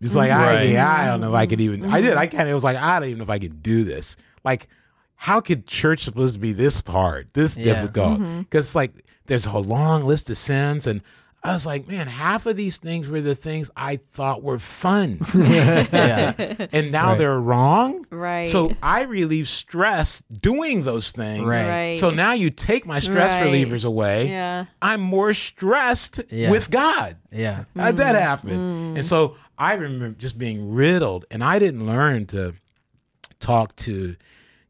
[0.00, 2.16] It's like, I, yeah, I don't know if I could even, I did.
[2.16, 4.16] I kind of it was like, I don't even know if I could do this.
[4.42, 4.66] Like,
[5.14, 7.74] how could church supposed to be this hard, this Yeah.
[7.74, 8.18] difficult?
[8.40, 10.88] Because like, there's a long list of sins.
[10.88, 11.02] And
[11.44, 15.18] I was like, man, half of these things were the things I thought were fun.
[15.34, 17.18] yeah, and now Right.
[17.18, 18.06] they're wrong.
[18.10, 18.46] Right.
[18.46, 21.44] So I relieve stress doing those things.
[21.44, 21.66] Right.
[21.66, 21.96] Right.
[21.96, 23.46] So now you take my stress Right.
[23.50, 24.28] relievers away.
[24.28, 24.66] yeah.
[24.80, 26.50] I'm more stressed Yeah.
[26.50, 27.16] with God.
[27.32, 28.94] yeah, How'd that happen?
[28.96, 32.54] And so I remember just being riddled, and I didn't learn to
[33.40, 34.14] talk to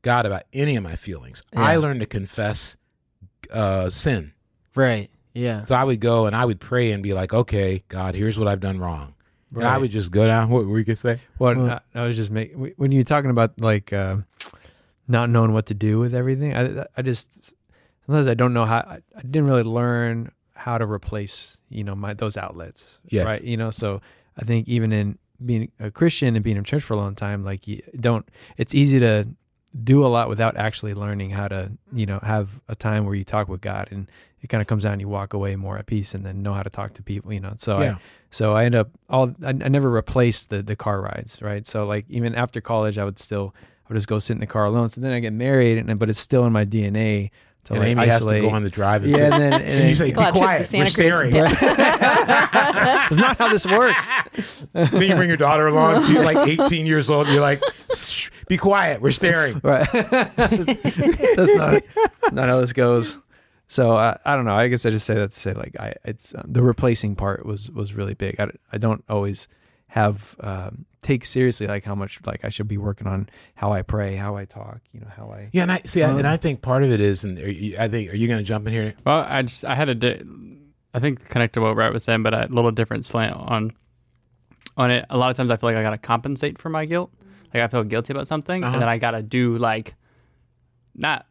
[0.01, 1.45] God about any of my feelings.
[1.55, 2.77] I learned to confess
[3.53, 4.33] uh, sin.
[4.75, 8.15] right, yeah, So I would go and I would pray and be like, "Okay, God,
[8.15, 9.15] here's what I've done wrong."
[9.55, 10.49] And I would just go down.
[10.55, 11.21] What were you gonna say?
[11.39, 14.17] Well, Well- I, I was just making when you're talking about like uh,
[15.09, 16.55] not knowing what to do with everything.
[16.57, 17.55] I I just
[18.07, 18.79] sometimes I don't know how.
[18.79, 22.99] I, I didn't really learn how to replace you know my those outlets.
[23.09, 23.27] Yes.
[23.27, 23.43] Right.
[23.43, 23.71] You know.
[23.71, 24.01] So
[24.39, 27.45] I think even in being a Christian and being in church for a long time,
[27.45, 28.27] like you don't.
[28.57, 29.27] It's easy to
[29.83, 33.25] do a lot without actually learning how to you know have a time where you
[33.25, 35.87] talk with God and it kind of comes down and you walk away more at
[35.87, 37.97] peace and then know how to talk to people you know so I,
[38.31, 41.67] so I end up all I, I never replaced the the car rides, right?
[41.67, 44.47] So like even after college, I would still I would just go sit in the
[44.47, 44.89] car alone.
[44.89, 47.31] So then I get married, and but it's still in my DNA
[47.65, 48.37] to And like Amy isolate.
[48.37, 50.07] has to go on the drive and yeah, say, and then, and and you say,
[50.07, 50.93] Take a lot "Be quiet, to we're Cruz.
[50.95, 54.09] staring." it's not how this works.
[54.73, 56.07] then you bring your daughter along.
[56.07, 57.29] She's like 18 years old.
[57.29, 57.63] You're like,
[58.23, 59.01] Shh, be quiet.
[59.01, 59.61] We're staring.
[59.63, 59.89] Right.
[59.93, 61.83] that's, that's not
[62.33, 63.19] not how this goes.
[63.69, 64.57] So I I don't know.
[64.57, 67.47] I guess I just say that to say like I it's um, the replacing part
[67.47, 68.39] was was really big.
[68.41, 69.49] I, I don't always
[69.89, 73.83] have um, take seriously like how much like I should be working on how I
[73.83, 76.39] pray, how I talk, you know, how I Yeah, and I see, I, and I
[76.39, 78.67] think part of it is, and are you, I think, are you going to jump
[78.67, 78.95] in here?
[79.05, 80.23] Well, I just I had a, di-
[80.95, 83.73] I think connect to what Brett was saying, but a little different slant on,
[84.79, 85.05] on it.
[85.11, 87.13] A lot of times I feel like I gotta compensate for my guilt.
[87.53, 88.73] Like I feel guilty about something, Uh-huh.
[88.73, 89.95] and then I gotta do like,
[90.95, 91.27] not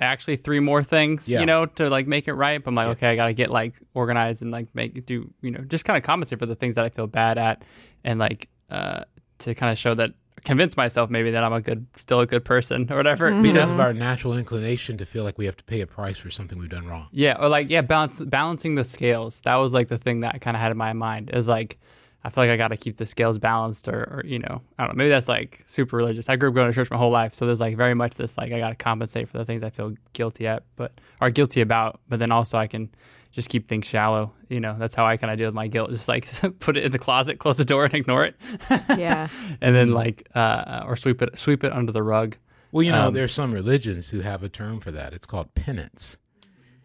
[0.00, 1.40] actually three more things, Yeah.
[1.40, 2.62] you know, to like make it right.
[2.62, 2.92] But I'm like, Yeah.
[2.92, 5.96] okay, I got to get like organized and like make do, you know, just kind
[5.96, 7.62] of compensate for the things that I feel bad at
[8.02, 9.04] and like uh,
[9.40, 10.12] to kind of show that,
[10.44, 13.30] convince myself maybe that I'm a good, still a good person or whatever.
[13.30, 16.18] you because of our natural inclination to feel like we have to pay a price
[16.18, 17.08] for something we've done wrong.
[17.12, 19.40] Yeah, or like yeah, balance balancing the scales.
[19.42, 21.30] That was like the thing that I kind of had in my mind.
[21.32, 21.78] Is like
[22.24, 24.84] I feel like I got to keep the scales balanced, or, or you know, I
[24.86, 24.98] don't know.
[24.98, 26.28] Maybe that's like super religious.
[26.30, 28.38] I grew up going to church my whole life, so there's like very much this
[28.38, 31.60] like I got to compensate for the things I feel guilty at, but or guilty
[31.60, 32.00] about.
[32.08, 32.88] But then also I can
[33.30, 34.32] just keep things shallow.
[34.48, 35.90] You know, that's how I kind of deal with my guilt.
[35.90, 36.26] Just like
[36.60, 38.36] put it in the closet, close the door, and ignore it,
[38.96, 39.28] Yeah.
[39.60, 42.36] and then like uh, or sweep it sweep it under the rug.
[42.72, 45.12] Well, you know, Um, there's some religions who have a term for that.
[45.12, 46.18] It's called penance.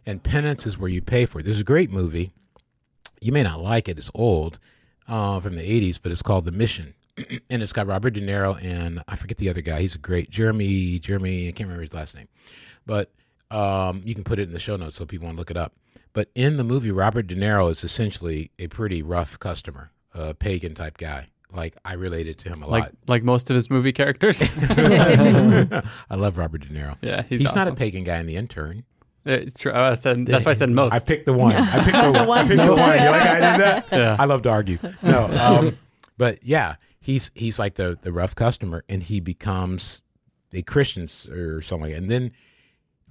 [0.05, 1.43] And penance is where you pay for it.
[1.45, 2.31] There's a great movie.
[3.21, 3.97] You may not like it.
[3.97, 4.59] It's old,
[5.09, 6.93] uh, from the 80s, but it's called The Mission.
[7.49, 9.81] and it's got Robert De Niro and I forget the other guy.
[9.81, 12.27] He's a great Jeremy, Jeremy, I can't remember his last name.
[12.85, 13.11] But
[13.51, 15.57] um, you can put it in the show notes so people want to look it
[15.57, 15.73] up.
[16.13, 20.73] But in the movie, Robert De Niro is essentially a pretty rough customer, a pagan
[20.75, 21.27] type guy.
[21.51, 22.91] Like I related to him a Like lot.
[23.07, 24.41] like most of his movie characters.
[24.69, 26.95] I love Robert De Niro.
[27.01, 28.83] yeah, he's, He's, not a pagan guy in the intern.
[29.25, 29.71] It's true.
[29.73, 30.93] I said, that's why I said most.
[30.93, 31.53] I picked the one.
[31.55, 32.37] I picked the one.
[32.37, 32.77] I picked the one.
[32.77, 33.87] You like I did that?
[33.91, 34.15] Yeah.
[34.19, 34.77] I love to argue.
[35.01, 35.77] No, um,
[36.17, 40.01] but yeah, he's he's like the the rough customer, and he becomes
[40.53, 41.91] a Christian or something.
[41.91, 41.97] Like that.
[42.01, 42.31] And then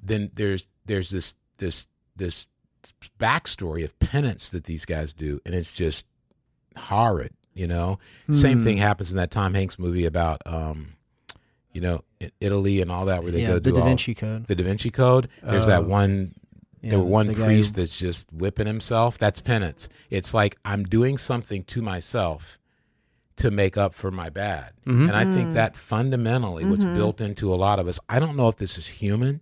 [0.02, 2.46] then there's there's this this this
[3.18, 6.06] backstory of penance that these guys do, and it's just
[6.76, 7.32] horrid.
[7.54, 7.98] You know,
[8.30, 8.64] same Hmm.
[8.64, 10.94] thing happens in that Tom Hanks movie about um,
[11.72, 12.02] you know, I-
[12.40, 14.46] Italy and all that, where they yeah, go the do Da all- Vinci Code.
[14.46, 15.28] the Da Vinci Code.
[15.42, 15.88] There's that Oh.
[15.88, 16.34] one
[16.80, 19.18] Yeah, the one the priest who- that's just whipping himself.
[19.18, 19.88] That's penance.
[20.10, 22.58] It's like I'm doing something to myself
[23.36, 24.72] to make up for my bad.
[24.86, 25.08] Mhm.
[25.08, 25.54] And I think mm.
[25.54, 26.96] that fundamentally what's mm-hmm.
[26.96, 28.00] built into a lot of us.
[28.08, 29.40] I don't know if this is human,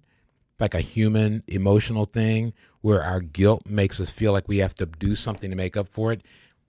[0.61, 4.87] like a human emotional thing where our guilt makes us feel like we have to
[4.87, 6.23] do something to make up for it.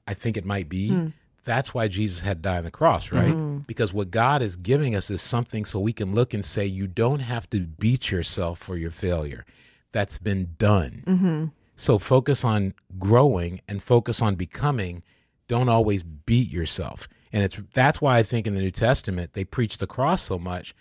[0.08, 0.90] I think it might be.
[0.90, 1.08] Hmm.
[1.48, 3.34] That's why Jesus had to die on the cross, right?
[3.34, 3.60] Mm-hmm.
[3.60, 6.88] Because what God is giving us is something so we can look and say, you
[6.88, 9.46] don't have to beat yourself for your failure.
[9.94, 11.04] That's been done.
[11.08, 11.46] Mm-hmm.
[11.78, 15.04] So focus on growing and focus on becoming.
[15.48, 17.08] Don't always beat yourself.
[17.32, 20.38] And it's that's why I think in the New Testament they preach the cross so
[20.38, 20.76] much.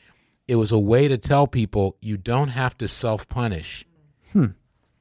[0.49, 3.87] It was a way to tell people you don't have to self punish.
[4.33, 4.47] Hmm.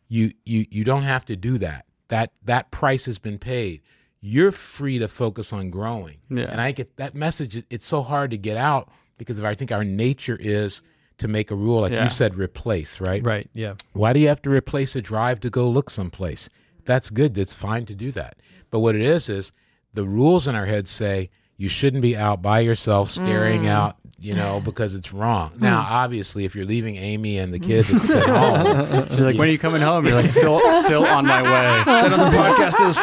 [0.10, 1.88] You you you don't have to do that.
[2.10, 3.82] That that price has been paid.
[4.28, 6.18] You're free to focus on growing.
[6.32, 6.46] Yeah.
[6.46, 7.64] And I get that message.
[7.70, 10.82] It's so hard to get out because I think our nature is
[11.20, 12.04] to make a rule, like Yeah.
[12.06, 13.24] you said, replace, right?
[13.24, 13.48] Right.
[13.54, 13.76] Yeah.
[13.94, 16.50] Why do you have to replace a drive to go look someplace?
[16.86, 17.38] That's good.
[17.38, 18.38] It's fine to do that.
[18.72, 19.52] But what it is is
[19.94, 23.70] the rules in our heads say you shouldn't be out by yourself staring mm.
[23.70, 25.50] out, you know, because it's wrong.
[25.52, 25.64] Hmm.
[25.64, 29.52] Now, obviously, if you're leaving Amy and the kids at home, She's like, when are
[29.52, 30.06] you coming home?
[30.06, 31.84] You're like, still, still on my way.
[32.02, 33.00] Said on the podcast it was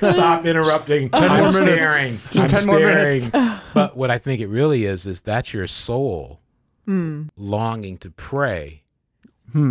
[0.00, 0.10] fine.
[0.12, 1.10] stop interrupting.
[1.10, 1.90] Ten I'm more minutes.
[1.90, 2.12] staring.
[2.12, 3.30] Just I'm 10 more minutes.
[3.74, 6.40] but what I think it really is is that's your soul
[6.84, 7.24] hmm.
[7.36, 8.82] longing to pray,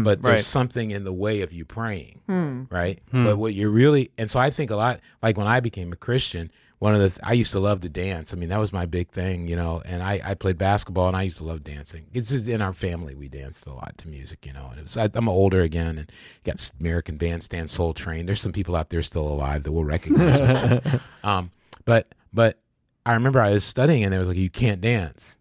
[0.04, 0.42] but there's Right.
[0.42, 2.64] something in the way of you praying, Hmm.
[2.70, 3.00] right?
[3.12, 3.24] Hmm.
[3.26, 5.00] But what you're really, and so I think a lot.
[5.22, 7.90] Like when I became a Christian, one of the th- I used to love to
[7.90, 8.34] dance.
[8.34, 9.82] I mean, that was my big thing, you know.
[9.86, 12.06] And I, I played basketball, and I used to love dancing.
[12.14, 14.68] It's just in our family we danced a lot to music, you know.
[14.72, 16.12] And it was I, I'm older again, and
[16.44, 18.26] got American Bandstand, Soul Train.
[18.26, 20.82] There's some people out there still alive that will recognize
[21.24, 21.52] um,
[21.86, 22.60] but but
[23.06, 25.38] I remember I was studying, and they was like, "You can't dance."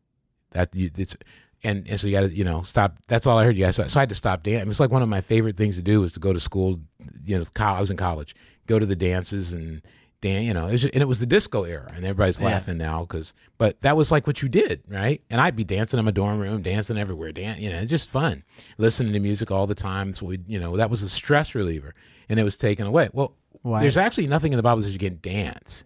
[0.53, 1.17] That you, it's
[1.65, 2.99] and, and so you got to you know stop.
[3.09, 3.77] That's all I heard you guys.
[3.77, 4.69] So, so I had to stop dancing.
[4.71, 6.81] It's like one of my favorite things to do was to go to school.
[7.25, 8.35] You know, I was in college,
[8.67, 9.83] go to the dances and
[10.21, 10.45] dan.
[10.45, 12.47] You know, it was just- and it was the disco era, and everybody's Yeah.
[12.49, 13.33] laughing now because.
[13.59, 15.23] But that was like what you did, right?
[15.31, 18.09] And I'd be dancing in my dorm room, dancing everywhere, dan- You know, it's just
[18.09, 18.43] fun,
[18.79, 20.13] listening to music all the time.
[20.13, 21.95] So we, you know, that was a stress reliever,
[22.29, 23.09] and it was taken away.
[23.13, 23.81] Well, Why?
[23.81, 25.85] there's actually nothing in the Bible that says you can dance,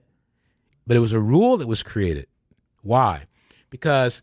[0.87, 2.27] but it was a rule that was created.
[2.83, 3.25] Why?
[3.71, 4.23] Because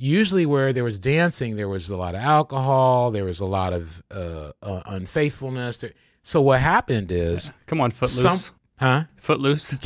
[0.00, 3.72] usually where there was dancing, there was a lot of alcohol, there was a lot
[3.72, 5.78] of uh, uh, unfaithfulness.
[5.78, 8.46] There, so what happened is, Come on, Footloose.
[8.46, 9.04] some, huh?
[9.16, 9.76] Footloose.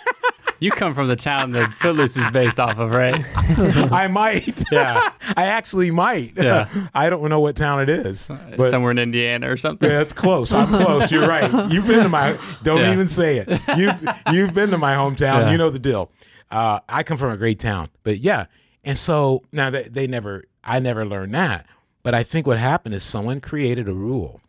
[0.60, 3.24] you come from the town that Footloose is based off of, right?
[3.92, 4.62] I might.
[4.70, 5.10] Yeah.
[5.36, 6.32] I actually might.
[6.36, 6.68] Yeah.
[6.94, 9.88] I don't know what town it is, but Somewhere in Indiana or something.
[9.90, 10.52] Yeah, it's close.
[10.52, 11.10] I'm close.
[11.10, 11.50] You're right.
[11.70, 12.38] You've been to my.
[12.62, 12.92] Don't Yeah.
[12.92, 13.48] even say it.
[13.76, 13.90] You
[14.32, 15.42] you've been to my hometown.
[15.46, 15.50] Yeah.
[15.50, 16.10] You know the deal.
[16.50, 18.46] Uh, I come from a great town, but yeah.
[18.88, 20.46] And so now they, they never.
[20.64, 21.66] I never learned that.
[22.02, 24.40] But I think what happened is someone created a rule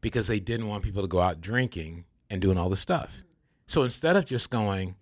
[0.00, 3.22] because they didn't want people to go out drinking and doing all this stuff.
[3.66, 4.96] So instead of just going,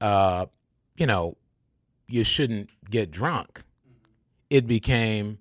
[0.00, 0.46] uh,
[0.96, 1.36] you know,
[2.06, 3.62] you shouldn't get drunk.
[4.52, 5.38] it became,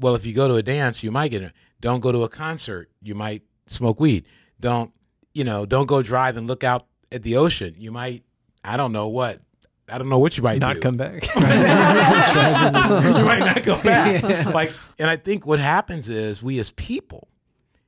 [0.00, 1.52] well, if you go to a dance, you might get.
[1.80, 4.26] Don't go to a concert, you might smoke weed.
[4.58, 4.92] Don't,
[5.34, 7.76] you know, don't go drive and look out at the ocean.
[7.78, 8.24] You might,
[8.64, 9.40] I don't know what,
[9.88, 10.80] I don't know what you might Not do.
[10.80, 11.22] come back.
[11.36, 11.42] you
[13.24, 14.46] might not go back.
[14.54, 17.28] Like, and I think what happens is we as people,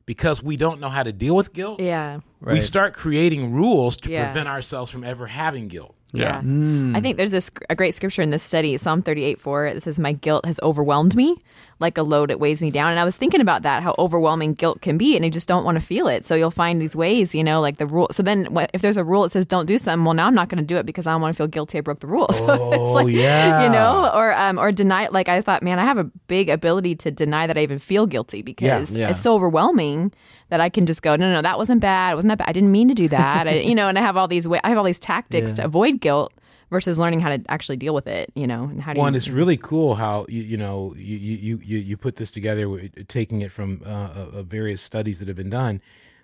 [0.04, 2.20] because we don't know how to deal with guilt, Yeah.
[2.40, 4.26] we start creating rules to Yeah.
[4.26, 5.95] prevent ourselves from ever having guilt.
[6.12, 6.40] Yeah.
[6.40, 6.96] Mm.
[6.96, 9.66] I think there's this a great scripture in this study, Psalm 38 4.
[9.66, 11.36] It says, My guilt has overwhelmed me
[11.78, 12.90] like a load, it weighs me down.
[12.90, 15.62] And I was thinking about that, how overwhelming guilt can be, and you just don't
[15.62, 16.24] want to feel it.
[16.24, 18.08] So you'll find these ways, you know, like the rule.
[18.12, 20.34] So then what- if there's a rule that says don't do something, well, now I'm
[20.34, 22.06] not going to do it because I don't want to feel guilty I broke the
[22.06, 22.28] rule.
[22.32, 23.64] So Oh, it's like, yeah.
[23.64, 26.94] you know, or, um, or deny, like I thought, man, I have a big ability
[26.96, 29.10] to deny that I even feel guilty because Yeah.
[29.10, 30.12] it's so overwhelming
[30.48, 32.12] that I can just go, no, no, no, that wasn't bad.
[32.12, 32.48] It wasn't that bad.
[32.48, 33.48] I didn't mean to do that.
[33.48, 35.64] I, you know, and I have all these, wa- I have all these tactics to
[35.64, 36.32] avoid guilt
[36.70, 39.16] versus learning how to actually deal with it, you know, and how do One, you,
[39.18, 43.40] it's really cool how you you know you you you, you put this together, taking
[43.42, 45.80] it from uh, uh, various studies that have been done.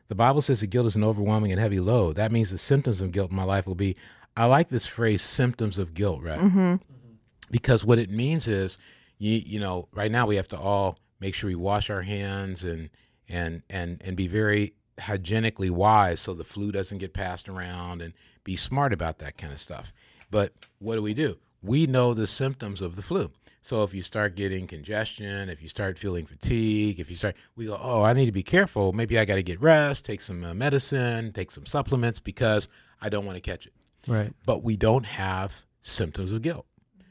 [0.09, 2.17] The Bible says that guilt is an overwhelming and heavy load.
[2.17, 3.97] That means the symptoms of guilt in my life will be.
[4.37, 6.81] I like this phrase, symptoms of guilt, right?
[7.51, 8.79] Because what it means is,
[9.19, 12.65] you you know, right now we have to all make sure we wash our hands
[12.65, 12.91] and
[13.33, 18.13] and and and be very hygienically wise so the flu doesn't get passed around and
[18.45, 19.93] be smart about that kind of stuff.
[20.31, 21.39] But what do we do?
[21.63, 23.33] We know the symptoms of the flu.
[23.63, 27.67] So if you start getting congestion, if you start feeling fatigue, if you start, we
[27.67, 28.93] go, oh, I need to be careful.
[28.93, 32.69] Maybe I got to get rest, take some uh, medicine, take some supplements because
[33.01, 33.73] I don't want to catch it.
[34.09, 34.33] right.
[34.45, 36.67] But we don't have symptoms of guilt.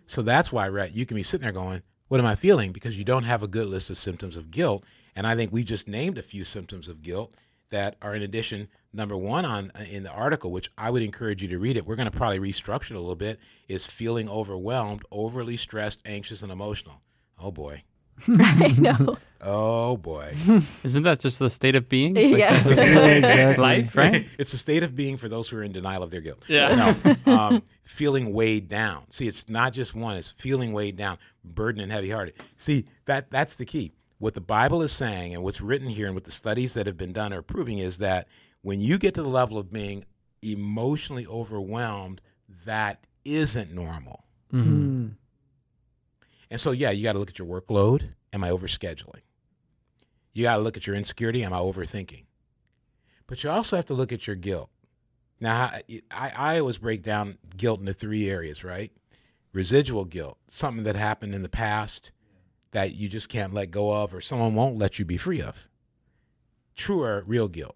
[0.05, 2.73] So that's why, right, you can be sitting there going, what am I feeling?
[2.73, 4.83] Because you don't have a good list of symptoms of guilt.
[5.15, 7.33] And I think we just named a few symptoms of guilt
[7.69, 11.41] that are in addition number one on uh, in the article which i would encourage
[11.41, 14.27] you to read it we're going to probably restructure it a little bit is feeling
[14.27, 17.01] overwhelmed overly stressed anxious and emotional
[17.39, 17.81] oh boy
[18.27, 19.17] I know.
[19.39, 20.35] oh boy
[20.83, 22.17] Isn't that just the state of being?
[22.17, 22.51] Yeah.
[22.61, 23.61] that's just exactly.
[23.63, 24.27] life, right?
[24.37, 26.93] it's the state of being for those who are in denial of their guilt Yeah.
[27.25, 29.03] no, um, feeling weighed down.
[29.09, 32.33] See, it's not just one; it's feeling weighed down, burdened and heavy-hearted.
[32.57, 33.93] See, that that's the key.
[34.21, 36.95] What the Bible is saying, and what's written here, and what the studies that have
[36.95, 38.27] been done are proving, is that
[38.61, 40.05] when you get to the level of being
[40.43, 42.21] emotionally overwhelmed,
[42.63, 44.25] that isn't normal.
[44.53, 45.15] Mhm.
[46.51, 48.13] And so, yeah, you got to look at your workload.
[48.31, 49.21] Am I overscheduling?
[50.33, 51.43] You got to look at your insecurity.
[51.43, 52.25] Am I overthinking?
[53.25, 54.69] But you also have to look at your guilt.
[55.39, 55.81] Now, I,
[56.11, 58.91] I I always break down guilt into three areas, right?
[59.51, 62.11] Residual guilt, something that happened in the past
[62.71, 65.67] that you just can't let go of or someone won't let you be free of.
[66.75, 67.75] True or real guilt.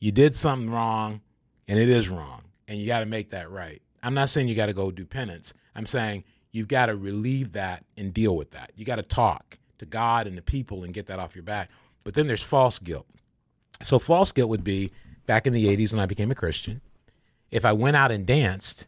[0.00, 1.20] You did something wrong
[1.68, 3.80] and it is wrong and you got to make that right.
[4.02, 5.54] I'm not saying you got to go do penance.
[5.74, 8.72] I'm saying you've got to relieve that and deal with that.
[8.74, 11.70] You got to talk to God and the people and get that off your back.
[12.04, 13.06] But then there's false guilt.
[13.80, 14.90] So false guilt would be
[15.26, 16.80] back in the 80s when I became a Christian.
[17.50, 18.86] If I went out and danced,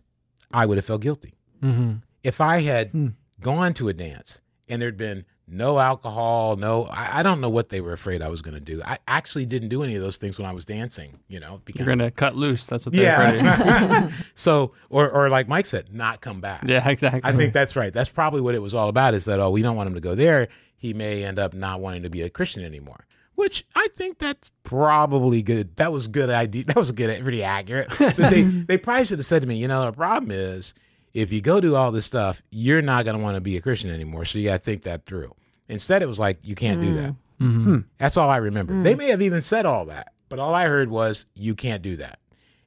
[0.52, 1.34] I would have felt guilty.
[1.62, 2.02] Mhm.
[2.24, 7.22] If I had gone to a dance and there'd been no alcohol, no, I, I
[7.22, 8.82] don't know what they were afraid I was going to do.
[8.84, 11.20] I actually didn't do any of those things when I was dancing.
[11.28, 12.66] You know, it You're gonna cut loose.
[12.66, 14.10] That's what they're afraid yeah.
[14.34, 16.64] so, or or like Mike said, not come back.
[16.66, 17.20] Yeah, exactly.
[17.24, 17.92] I think that's right.
[17.92, 19.14] That's probably what it was all about.
[19.14, 20.48] Is that oh, we don't want him to go there.
[20.76, 23.06] He may end up not wanting to be a Christian anymore.
[23.34, 25.76] Which I think that's probably good.
[25.76, 26.64] That was good idea.
[26.66, 27.88] That was good, pretty accurate.
[27.98, 30.72] But they they probably should have said to me, you know, the problem is
[31.14, 33.60] if you go do all this stuff, you're not going to want to be a
[33.60, 34.24] Christian anymore.
[34.24, 35.32] So you got to think that through.
[35.68, 37.14] Instead, it was like you can't do that.
[37.40, 37.78] Mm-hmm.
[37.98, 38.82] That's all I remember.
[38.82, 41.96] They may have even said all that, but all I heard was you can't do
[41.96, 42.18] that.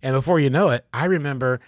[0.02, 1.60] And before you know it, I remember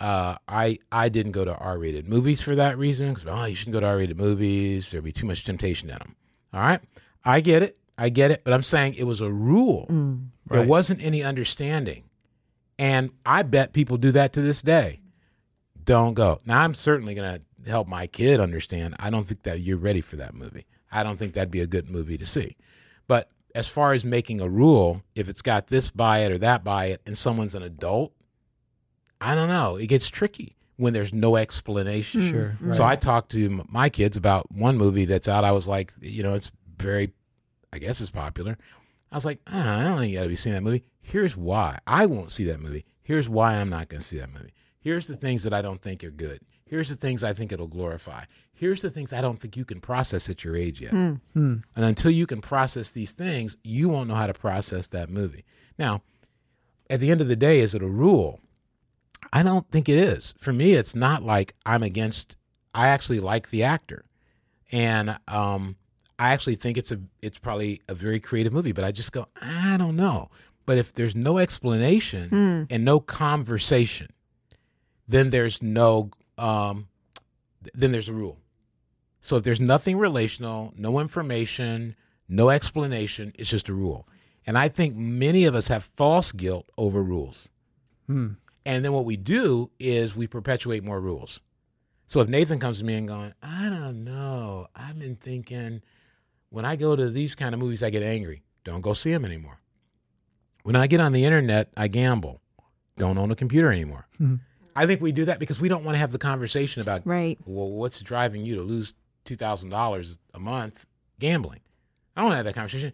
[0.00, 3.14] uh, I I didn't go to R-rated movies for that reason.
[3.14, 4.90] 'cause, oh, you shouldn't go to R-rated movies.
[4.90, 6.16] There'd be too much temptation in them.
[6.52, 6.80] All right,
[7.24, 8.42] I get it, I get it.
[8.44, 9.86] But I'm saying it was a rule.
[9.88, 10.68] There Right.
[10.68, 12.04] wasn't any understanding,
[12.78, 15.00] and I bet people do that to this day.
[15.84, 16.40] Don't go.
[16.44, 18.96] Now I'm certainly going to help my kid understand.
[18.98, 20.66] I don't think that you're ready for that movie.
[20.90, 22.56] I don't think that'd be a good movie to see.
[23.06, 26.64] But as far as making a rule, if it's got this by it or that
[26.64, 28.12] by it, and someone's an adult,
[29.20, 29.76] I don't know.
[29.76, 32.30] It gets tricky when there's no explanation.
[32.30, 32.56] Sure.
[32.72, 35.44] So I talked to my kids about one movie that's out.
[35.44, 37.12] I was like, you know, it's very,
[37.72, 38.58] I guess it's popular.
[39.12, 40.82] I was like, ah, I don't think you got to be seeing that movie.
[41.00, 42.84] Here's why I won't see that movie.
[43.02, 44.52] Here's why I'm not going to see that movie.
[44.84, 46.40] Here's the things that I don't think are good.
[46.66, 48.24] Here's the things I think it'll glorify.
[48.52, 50.92] Here's the things I don't think you can process at your age yet.
[50.92, 51.14] Hmm.
[51.34, 55.44] And until you can process these things, you won't know how to process that movie.
[55.78, 56.02] Now,
[56.90, 58.40] at the end of the day, is it a rule?
[59.32, 60.34] I don't think it is.
[60.38, 62.36] For me, it's not like I'm against,
[62.74, 64.04] I actually like the actor.
[64.70, 65.76] and um,
[66.18, 68.72] I actually think it's a it's probably a very creative movie.
[68.72, 70.30] But I just go, I don't know.
[70.66, 74.08] But if there's no explanation and no conversation,
[75.06, 76.88] then there's no um,
[77.74, 78.38] then there's a rule.
[79.20, 81.96] So if there's nothing relational, no information,
[82.28, 84.06] no explanation, it's just a rule.
[84.46, 87.48] And I think many of us have false guilt over rules.
[88.66, 91.40] And then what we do is we perpetuate more rules.
[92.06, 95.80] So if Nathan comes to me and going, I don't know, I've been thinking
[96.50, 98.42] when I go to these kind of movies, I get angry.
[98.64, 99.60] Don't go see them anymore.
[100.64, 102.40] When I get on the internet, I gamble.
[102.98, 104.06] Don't own a computer anymore.
[104.76, 107.38] I think we do that because we don't want to have the conversation about Right.
[107.46, 108.94] well, what's driving you to lose
[109.24, 110.86] two thousand dollars a month
[111.18, 111.60] gambling?
[112.16, 112.92] I don't want to have that conversation.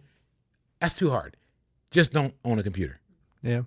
[0.79, 1.37] That's too hard.
[1.91, 2.99] Just don't own a computer.
[3.43, 3.63] Yeah.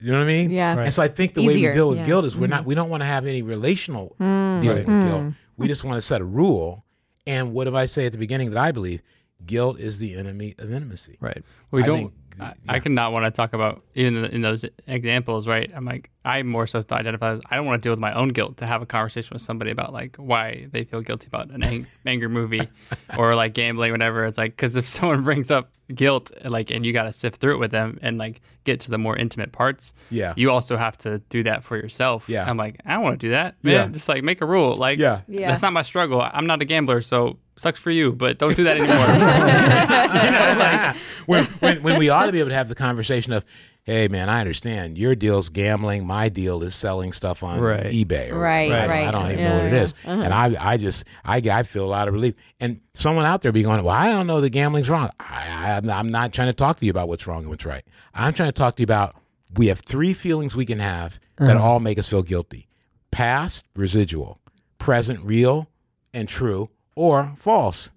[0.00, 0.50] You know what I mean?
[0.50, 0.74] Yeah.
[0.74, 0.84] Right.
[0.84, 2.02] And so I think the way we deal with yeah.
[2.02, 2.10] Mm-hmm.
[2.10, 5.34] guilt is we're not we don't want to have any relational dealing with guilt.
[5.56, 6.84] We just want to set a rule.
[7.26, 9.00] And what did I say at the beginning that I believe?
[9.46, 11.16] Guilt is the enemy of intimacy.
[11.20, 11.42] Right.
[11.70, 12.12] We I don't.
[12.40, 12.52] I, yeah.
[12.68, 15.70] I cannot want to talk about even in those examples, right?
[15.74, 17.34] I'm like, I more so identify.
[17.34, 19.42] As, I don't want to deal with my own guilt to have a conversation with
[19.42, 22.68] somebody about like why they feel guilty about an ang- anger movie
[23.18, 24.24] or like gambling, whatever.
[24.24, 27.54] It's like because if someone brings up guilt, like, and you got to sift through
[27.54, 29.94] it with them and like get to the more intimate parts.
[30.10, 30.32] Yeah.
[30.36, 32.28] you also have to do that for yourself.
[32.28, 32.44] Yeah.
[32.48, 33.72] I'm like, I don't want to do that, man.
[33.74, 33.86] Yeah.
[33.88, 34.74] Just like make a rule.
[34.74, 35.20] Like, Yeah.
[35.28, 35.48] Yeah.
[35.48, 36.20] that's not my struggle.
[36.20, 38.12] I'm not a gambler, so sucks for you.
[38.12, 39.06] But don't do that anymore.
[40.24, 40.96] you know, like.
[41.26, 43.44] when, when when we ought to be able to have the conversation of,
[43.84, 47.86] hey man, I understand your deal's gambling, my deal is selling stuff on Right.
[47.86, 48.30] eBay.
[48.32, 50.14] Or, Right, I don't- I don't even Yeah, know what it is, yeah.
[50.18, 52.34] is, and I I just I I feel a lot of relief.
[52.60, 55.10] And someone out there be going, well, I don't know the gambling's wrong.
[55.20, 57.66] I, I I'm- I'm not trying to talk to you about what's wrong and what's
[57.66, 57.84] right.
[58.14, 59.14] I'm trying to talk to you about
[59.54, 61.64] we have three feelings we can have that uh-huh.
[61.64, 62.66] all make us feel guilty:
[63.10, 64.40] past, residual,
[64.78, 65.68] present, real
[66.12, 67.90] and true, or false.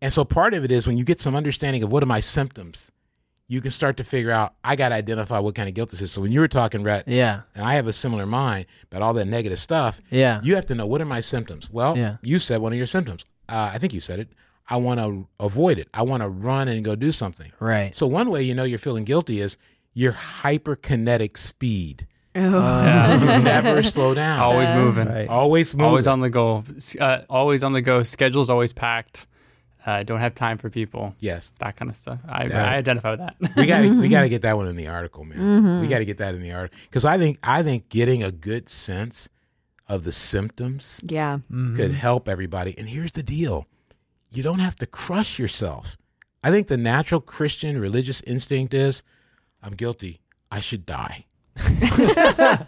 [0.00, 2.20] And so part of it is when you get some understanding of what are my
[2.20, 2.90] symptoms,
[3.52, 6.00] you can start to figure out I got to identify what kind of guilt this
[6.00, 6.10] is.
[6.10, 7.42] So when you were talking, Rhett, Yeah.
[7.54, 10.40] and I have a similar mind about all that negative stuff, Yeah.
[10.42, 11.68] you have to know what are my symptoms.
[11.70, 12.16] Well, Yeah.
[12.22, 13.26] you said one of your symptoms.
[13.48, 14.28] Uh, I think you said it.
[14.70, 15.88] I want to avoid it.
[15.92, 17.52] I want to run and go do something.
[17.60, 17.94] Right.
[17.94, 19.58] So one way you know you're feeling guilty is
[19.92, 22.06] your hyperkinetic speed.
[22.34, 23.20] Yeah.
[23.38, 24.38] You never slow down.
[24.40, 25.08] always moving.
[25.08, 25.28] Right.
[25.28, 25.86] Always moving.
[25.88, 26.64] Always on the go.
[26.98, 28.02] Uh, always on the go.
[28.02, 29.26] Schedule's always packed.
[29.84, 31.14] Uh, don't have time for people.
[31.18, 31.52] Yes.
[31.58, 32.20] That kind of stuff.
[32.28, 32.64] I, Yeah.
[32.70, 33.36] I identify with that.
[33.56, 35.80] we got to we got to get that one in the article, man.
[35.80, 38.30] We got to get that in the article because I think I think getting a
[38.30, 39.28] good sense
[39.88, 41.40] of the symptoms Yeah.
[41.50, 42.76] could help everybody.
[42.78, 43.66] And here's the deal:
[44.30, 45.96] you don't have to crush yourself.
[46.44, 49.02] I think the natural Christian religious instinct is,
[49.62, 50.20] I'm guilty.
[50.50, 51.26] I should die.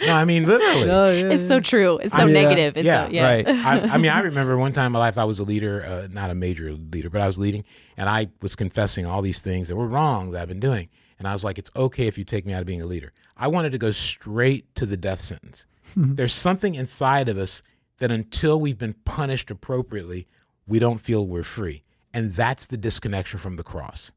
[0.00, 0.90] no, I mean literally.
[0.90, 1.98] Oh, yeah, It's so true.
[1.98, 2.76] It's so I- negative.
[2.76, 3.28] It's yeah, so, yeah.
[3.28, 3.48] Right.
[3.48, 6.08] I, I mean, I remember one time in my life I was a leader, uh,
[6.10, 7.64] not a major leader, but I was leading,
[7.96, 10.88] and I was confessing all these things that were wrong that I've been doing.
[11.18, 13.12] And I was like, it's okay if you take me out of being a leader.
[13.38, 15.64] I wanted to go straight to the death sentence.
[15.96, 17.62] There's something inside of us
[17.98, 20.26] that until we've been punished appropriately,
[20.66, 21.84] we don't feel we're free.
[22.12, 24.12] And that's the disconnection from the cross.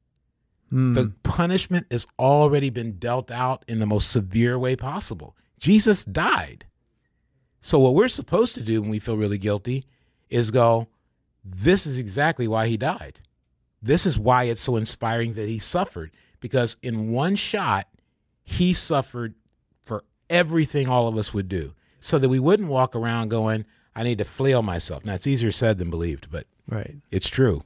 [0.71, 5.35] The punishment has already been dealt out in the most severe way possible.
[5.59, 6.65] Jesus died.
[7.61, 9.83] So what we're supposed to do when we feel really guilty
[10.29, 10.87] is go,
[11.43, 13.19] this is exactly why he died.
[13.81, 17.87] This is why it's so inspiring that he suffered because in one shot
[18.43, 19.35] he suffered
[19.83, 24.03] for everything all of us would do so that we wouldn't walk around going, I
[24.03, 25.03] need to flail myself.
[25.05, 26.95] Now it's easier said than believed, but Right.
[27.11, 27.63] it's true.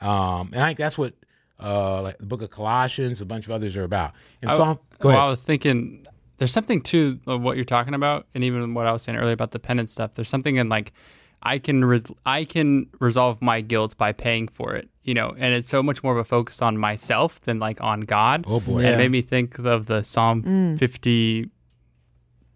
[0.00, 1.14] Um, and I think that's what
[1.62, 4.12] uh, like the book of Colossians, a bunch of others are about.
[4.40, 6.06] And I- Psalm, go well, I was thinking
[6.40, 9.50] there's something to what you're talking about, and even what I was saying earlier about
[9.50, 10.14] the penance stuff.
[10.14, 10.94] There's something in like
[11.42, 15.52] I can re- I can resolve my guilt by paying for it, you know, and
[15.52, 18.46] it's so much more of a focus on myself than like on God.
[18.48, 18.78] Oh boy.
[18.78, 18.94] And Yeah.
[18.94, 20.78] it made me think of the Psalm mm.
[20.78, 21.50] 50,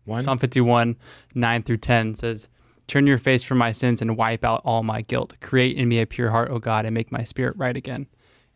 [0.07, 0.25] One.
[0.25, 0.97] Psalm 51,
[1.35, 2.49] 9 through 10 says,
[2.87, 5.35] Turn your face from my sins and wipe out all my guilt.
[5.43, 8.07] Create in me a pure heart, O God, and make my spirit right again.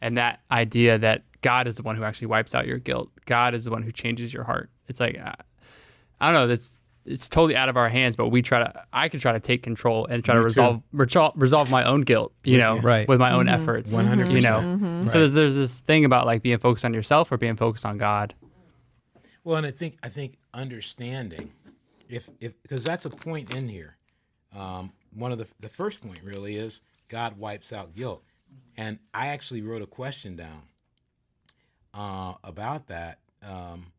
[0.01, 3.11] And that idea that God is the one who actually wipes out your guilt.
[3.26, 4.70] God is the one who changes your heart.
[4.89, 5.18] It's like,
[6.20, 9.09] I don't know, that's it's totally out of our hands, but we try to, I
[9.09, 10.47] can try to take control and try to Me too.
[10.47, 13.09] resolve, resolve, resolve my own guilt, you know, Right.
[13.09, 14.30] with my own efforts, 100%.
[14.30, 14.59] you know.
[14.59, 17.86] And So there's, there's this thing about like being focused on yourself or being focused
[17.86, 18.34] on God.
[19.43, 21.53] Well, and I think I think understanding,
[22.11, 23.97] if if because that's a point in here.
[24.55, 28.22] Um, one of the the first point really is God wipes out guilt,
[28.76, 30.62] and I actually wrote a question down
[31.95, 33.20] uh, about that.
[33.43, 33.93] Um,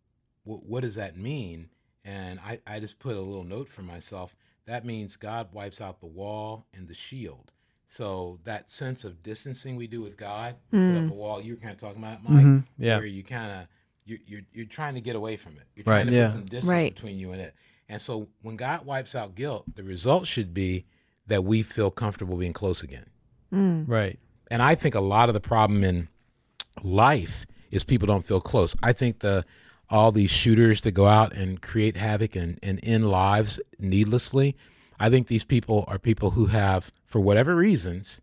[0.43, 1.69] wh- what does that mean?
[2.05, 4.35] And I I just put a little note for myself.
[4.65, 7.51] That means God wipes out the wall and the shield.
[7.87, 10.93] So that sense of distancing we do with God, Mm.
[10.93, 11.41] put up a wall.
[11.41, 12.65] You were kind of talking about, it, Mike, Mhm.
[12.77, 12.97] Yeah.
[12.97, 13.67] where you kind of
[14.05, 15.63] you, you're you're trying to get away from it.
[15.75, 16.03] You're Right.
[16.03, 16.25] trying to Yeah.
[16.27, 16.93] put some distance Right.
[16.95, 17.53] between you and it.
[17.87, 20.85] And so when God wipes out guilt, the result should be
[21.27, 23.07] that we feel comfortable being close again.
[23.51, 24.19] Right.
[24.51, 26.07] And I think a lot of the problem in
[26.83, 28.75] life is people don't feel close.
[28.81, 29.45] I think the
[29.89, 34.55] all these shooters that go out and create havoc and, and end lives needlessly,
[34.99, 38.21] I think these people are people who have, for whatever reasons,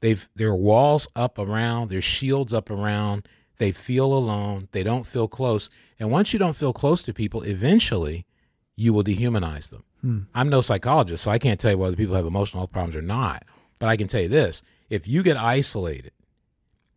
[0.00, 5.28] they've their walls up around, their shields up around, they feel alone, they don't feel
[5.28, 5.70] close.
[5.98, 8.26] And once you don't feel close to people, eventually
[8.74, 9.84] you will dehumanize them.
[10.00, 10.18] Hmm.
[10.34, 13.02] I'm no psychologist, so I can't tell you whether people have emotional health problems or
[13.02, 13.44] not.
[13.78, 16.12] But I can tell you this if you get isolated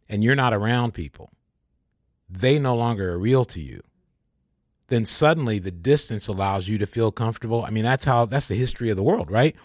[0.10, 1.32] and you're not around people,
[2.30, 3.82] they no longer are real to you.
[4.88, 7.64] Then suddenly the distance allows you to feel comfortable.
[7.66, 9.56] I mean, that's how that's the history of the world, right?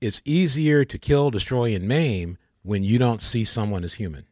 [0.00, 4.26] It's easier to kill, destroy, and maim when you don't see someone as human.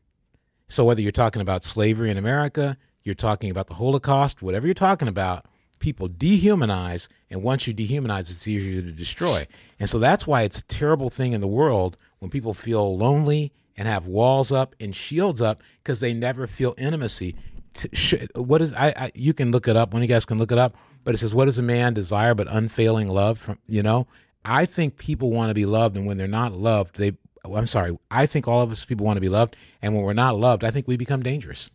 [0.68, 4.74] So whether you're talking about slavery in America, you're talking about the Holocaust, whatever you're
[4.74, 5.46] talking about,
[5.78, 9.46] people dehumanize, and once you dehumanize, it's easier to destroy.
[9.78, 13.52] And so that's why it's a terrible thing in the world when people feel lonely
[13.76, 17.36] and have walls up and shields up because they never feel intimacy.
[17.78, 19.10] T- sh- What is I, I?
[19.14, 19.92] You can look it up.
[19.92, 20.76] One of you guys can look it up.
[21.04, 24.06] But it says, "What does a man desire but unfailing love?" From you know,
[24.44, 27.12] I think people want to be loved, and when they're not loved, they.
[27.44, 27.96] I'm sorry.
[28.10, 30.64] I think all of us people want to be loved, and when we're not loved,
[30.64, 31.70] I think we become dangerous.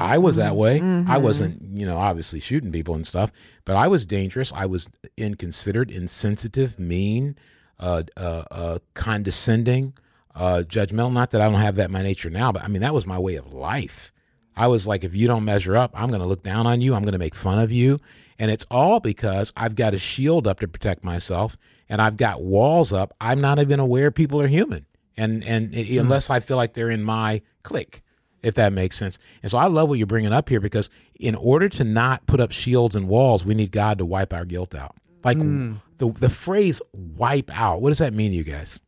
[0.00, 0.80] I was that way.
[1.06, 3.30] I wasn't, you know, obviously shooting people and stuff,
[3.64, 4.50] but I was dangerous.
[4.52, 7.36] I was inconsiderate, insensitive, mean,
[7.78, 9.92] uh, uh, uh, condescending,
[10.34, 11.12] uh, judgmental.
[11.12, 13.06] Not that I don't have that in my nature now, but I mean that was
[13.06, 14.10] my way of life.
[14.58, 16.94] I was like, if you don't measure up, I'm going to look down on you.
[16.94, 18.00] I'm going to make fun of you,
[18.38, 21.56] and it's all because I've got a shield up to protect myself,
[21.88, 23.14] and I've got walls up.
[23.20, 24.86] I'm not even aware people are human,
[25.16, 28.02] and and unless I feel like they're in my clique
[28.40, 29.18] if that makes sense.
[29.42, 32.38] And so I love what you're bringing up here because in order to not put
[32.38, 34.94] up shields and walls, we need God to wipe our guilt out.
[35.24, 38.80] Like the the phrase "wipe out." What does that mean to you guys?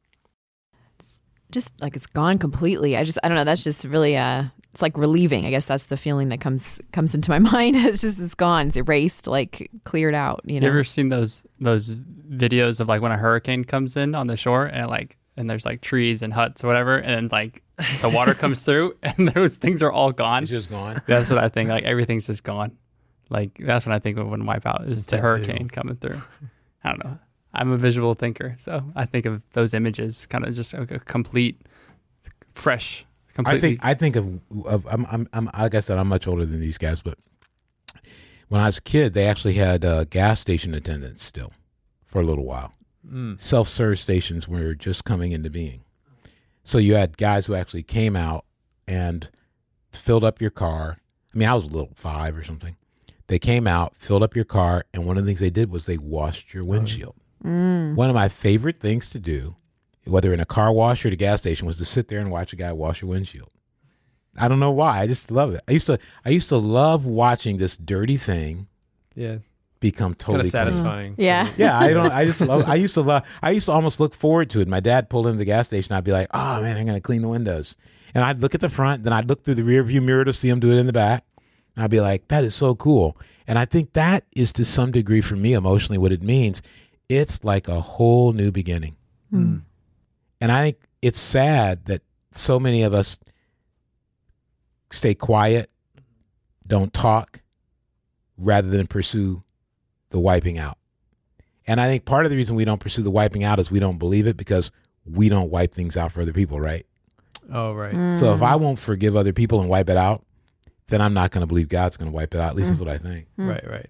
[1.51, 2.97] just like it's gone completely.
[2.97, 3.45] I just I don't know.
[3.45, 5.47] That's just really uh it's like relieving.
[5.47, 7.77] I guess that's the feeling that comes comes into my mind.
[7.77, 8.69] It's just it's gone.
[8.69, 10.41] It's erased, like cleared out.
[10.45, 10.55] You know.
[10.55, 10.69] You know.
[10.69, 14.67] ever seen those those videos of like when a hurricane comes in on the shore
[14.67, 17.63] and like and there's like trees and huts or whatever and like
[18.03, 20.43] the water comes through and those things are all gone.
[20.43, 21.03] It's just gone.
[21.07, 21.71] That's what I think.
[21.71, 22.77] Like everything's just gone.
[23.29, 26.21] Like that's what I think of when wipeout is the intense hurricane coming through.
[26.85, 27.19] I don't know.
[27.53, 31.01] I'm a visual thinker, so I think of those images kind of just like a
[31.01, 31.61] complete,
[32.53, 33.05] fresh,
[33.39, 36.45] I think I think of of I'm, I'm I'm like I said I'm much older
[36.45, 37.19] than these guys, but
[38.49, 41.53] when I was a kid, they actually had uh, gas station attendants still
[42.07, 42.75] for a little while.
[43.07, 43.41] Mm.
[43.41, 45.83] Self serve stations were just coming into being,
[46.65, 48.45] so you had guys who actually came out
[48.87, 49.29] and
[49.93, 50.99] filled up your car.
[51.35, 52.77] I mean, I was a little five or something.
[53.29, 55.87] They came out, filled up your car, and one of the things they did was
[55.87, 57.15] they washed your windshield.
[57.95, 59.55] One of my favorite things to do,
[60.11, 62.53] whether in a car wash or the gas station, was to sit there and watch
[62.53, 63.49] a guy wash your windshield.
[64.37, 65.01] I don't know why.
[65.01, 65.61] I just love it.
[65.69, 68.69] I used to I used to love watching this dirty thing
[69.15, 69.39] Yeah.
[69.81, 70.51] become Kind totally of clean.
[70.51, 71.15] satisfying.
[71.19, 71.49] Yeah.
[71.57, 72.13] Yeah, I don't.
[72.13, 72.65] I just love.
[72.69, 73.25] I used to love.
[73.43, 74.69] I used to almost look forward to it.
[74.69, 75.95] My dad pulled into the gas station.
[75.97, 77.77] I'd be like, "Oh man, I'm gonna clean the windows,"
[78.15, 79.03] and I'd look at the front.
[79.03, 80.93] Then I'd look through the rear view mirror to see him do it in the
[80.93, 81.25] back.
[81.75, 83.17] And I'd be like, "That is so cool."
[83.49, 86.63] And I think that is to some degree for me emotionally what it means.
[87.09, 88.95] It's like a whole new beginning.
[89.33, 89.63] Mm.
[90.41, 93.19] And I think it's sad that so many of us
[94.91, 95.71] stay quiet,
[96.67, 97.41] don't talk,
[98.37, 99.43] rather than pursue
[100.11, 100.79] the wiping out.
[101.67, 103.81] And I think part of the reason we don't pursue the wiping out is we
[103.81, 104.71] don't believe it because
[105.05, 106.87] we don't wipe things out for other people, right?
[107.53, 107.99] Oh, right.
[108.13, 108.61] So if I Mm.
[108.61, 110.25] won't forgive other people and wipe it out,
[110.89, 112.51] then I'm not going to believe God's going to wipe it out.
[112.51, 113.27] At least that's what I think.
[113.37, 113.87] Right, right.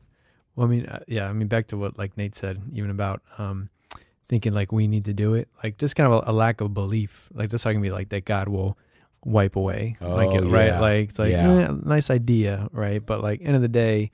[0.57, 3.22] Well, I mean, uh, yeah, I mean, back to what like Nate said, even about
[3.38, 3.70] um,
[4.31, 6.72] thinking like we need to do it, like just kind of a, a lack of
[6.72, 7.28] belief.
[7.35, 8.78] Like that's not gonna be like that God will
[9.24, 10.81] wipe away, like Oh, it, right?
[10.81, 11.68] Like it's like Yeah.
[11.68, 13.05] eh, nice idea, right?
[13.05, 14.12] But like end of the day,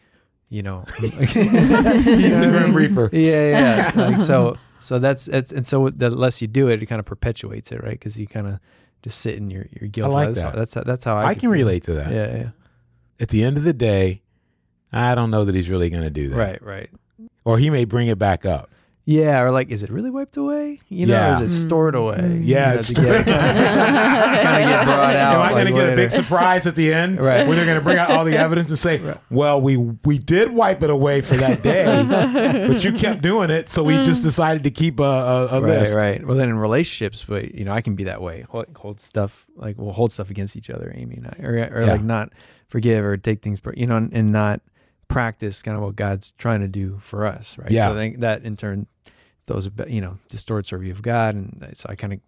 [0.49, 3.11] you know, he's the Grim Reaper.
[3.13, 3.93] Yeah, yeah.
[4.11, 7.05] like so, so that's it's and so the less you do it, it kind of
[7.07, 7.93] perpetuates it, right?
[7.93, 8.59] Because you kind of
[9.03, 10.11] just sit in your your guilt.
[10.11, 10.45] I like that's that.
[10.45, 11.51] How, that's how, that's how I, I can feel.
[11.51, 12.11] relate to that.
[12.11, 12.49] Yeah, yeah.
[13.21, 14.23] At the end of the day,
[14.93, 16.37] I don't know that he's really going to do that.
[16.37, 16.91] Right, right.
[17.45, 18.71] Or he may bring it back up.
[19.09, 20.81] Yeah, or like, is it really wiped away?
[20.89, 21.41] You know, Yeah.
[21.41, 22.03] or is it stored mm-hmm.
[22.25, 22.41] away?
[22.43, 25.35] Yeah, You know, it's to get, kind of get brought out.
[25.37, 27.21] Am I going to like, get a big surprise at the end?
[27.27, 27.47] Right.
[27.47, 30.51] Where they're going to bring out all the evidence and say, well, we we did
[30.51, 34.05] wipe it away for that day, but you kept doing it, so we mm.
[34.05, 35.95] just decided to keep a, a, a Right, list.
[35.95, 36.27] right.
[36.27, 38.45] Well, then in relationships, but you know, I can be that way.
[38.51, 41.83] Hold, hold stuff like we'll hold stuff against each other, Amy and I, or, or
[41.83, 41.93] Yeah.
[41.93, 42.33] like not
[42.69, 44.61] forgive or take things, per- you know, and, and not
[45.09, 47.71] practice kind of what God's trying to do for us, right?
[47.71, 47.87] Yeah.
[47.89, 48.87] So I think that in turn,
[49.47, 52.21] those you know distorts our view of God, and so I kind of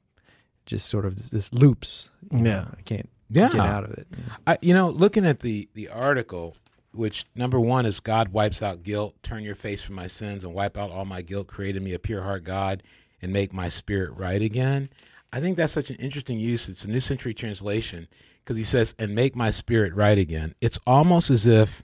[0.67, 2.11] just sort of this, this loops.
[2.31, 2.65] you know, Yeah.
[2.77, 3.49] I can't Yeah.
[3.49, 4.07] get out of it.
[4.47, 6.57] I, you know, looking at the the article,
[6.93, 10.55] which number one is God wipes out guilt, turn your face from my sins, and
[10.55, 12.83] wipe out all my guilt, created me a pure heart, God,
[13.23, 14.89] and make my spirit right again.
[15.33, 16.69] I think that's such an interesting use.
[16.69, 18.09] It's a New Century Translation
[18.45, 21.83] because he says, "and make my spirit right again." It's almost as if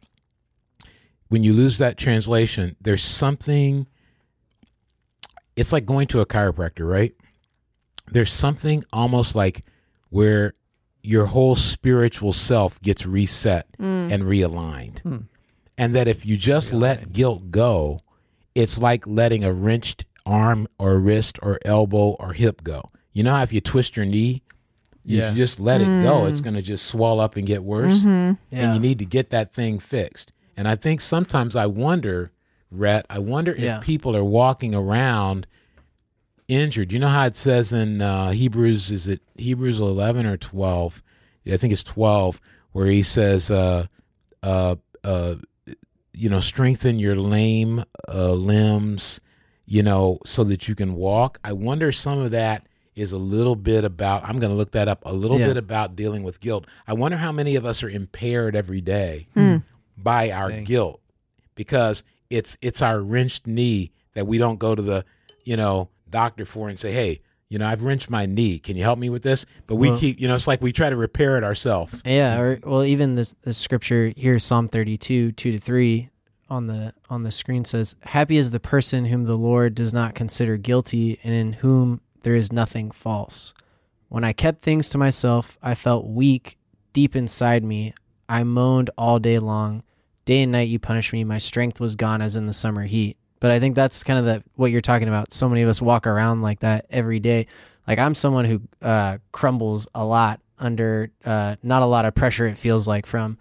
[1.28, 3.86] when you lose that translation, there's something.
[5.56, 7.14] It's like going to a chiropractor, right?
[8.10, 9.64] There's something almost like
[10.10, 10.54] where
[11.02, 14.10] your whole spiritual self gets reset mm.
[14.12, 15.00] and realigned.
[15.00, 15.16] Hmm.
[15.76, 18.00] And that if you just let guilt go,
[18.54, 22.90] it's like letting a wrenched arm or wrist or elbow or hip go.
[23.12, 24.42] You know how if you twist your knee,
[25.04, 25.28] Yeah.
[25.28, 26.44] if you just let it go, it's mm.
[26.44, 27.98] going to just swell up and get worse.
[27.98, 28.08] Mm-hmm.
[28.08, 28.74] And Yeah.
[28.74, 30.32] you need to get that thing fixed.
[30.56, 32.30] And I think sometimes I wonder,
[32.74, 33.78] Rhett, I wonder if Yeah.
[33.80, 35.46] people are walking around
[36.48, 36.92] injured.
[36.92, 41.02] You know how it says in uh, Hebrews, is it Hebrews 11 or 12?
[41.50, 42.40] I think it's 12,
[42.72, 43.86] where he says, uh,
[44.42, 45.36] uh, uh,
[46.12, 49.20] you know, strengthen your lame uh, limbs,
[49.66, 51.38] you know, so that you can walk.
[51.44, 54.86] I wonder some of that is a little bit about, I'm going to look that
[54.88, 55.48] up, a little Yeah.
[55.48, 56.66] bit about dealing with guilt.
[56.86, 59.26] I wonder how many of us are impaired every day
[59.96, 60.64] by our Dang.
[60.64, 61.00] guilt
[61.56, 65.04] because it's it's our wrenched knee that we don't go to the
[65.44, 68.82] you know doctor for and say hey you know i've wrenched my knee can you
[68.82, 70.96] help me with this but we Well- keep you know it's like we try to
[70.96, 75.58] repair it ourselves Yeah, or well, even this the scripture here, Psalm thirty-two, two to
[75.58, 76.10] three,
[76.48, 80.14] on the on the screen says, "Happy is the person whom the Lord does not
[80.14, 83.52] consider guilty, and in whom there is nothing false."
[84.08, 86.56] When I kept things to myself, I felt weak
[86.92, 87.92] deep inside me.
[88.28, 89.82] I moaned all day long.
[90.24, 91.24] Day and night you punish me.
[91.24, 93.16] My strength was gone as in the summer heat.
[93.40, 95.32] But I think that's kind of the what you're talking about.
[95.32, 97.46] So many of us walk around like that every day.
[97.86, 102.46] Like I'm someone who uh, crumbles a lot under uh, not a lot of pressure.
[102.46, 103.36] It feels like from,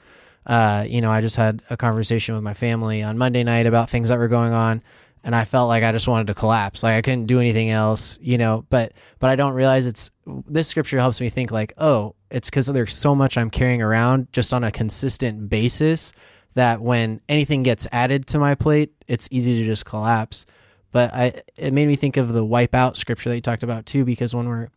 [0.46, 3.90] uh, you know, I just had a conversation with my family on Monday night about
[3.90, 4.84] things that were going on,
[5.24, 6.84] and I felt like I just wanted to collapse.
[6.84, 8.66] Like I couldn't do anything else, you know.
[8.70, 12.68] But but I don't realize it's this scripture helps me think like, oh, it's because
[12.68, 16.12] there's so much I'm carrying around just on a consistent basis
[16.56, 20.46] that when anything gets added to my plate, it's easy to just collapse.
[20.92, 23.86] But I it made me think of the wipe out scripture that you talked about
[23.86, 24.70] too, because when we're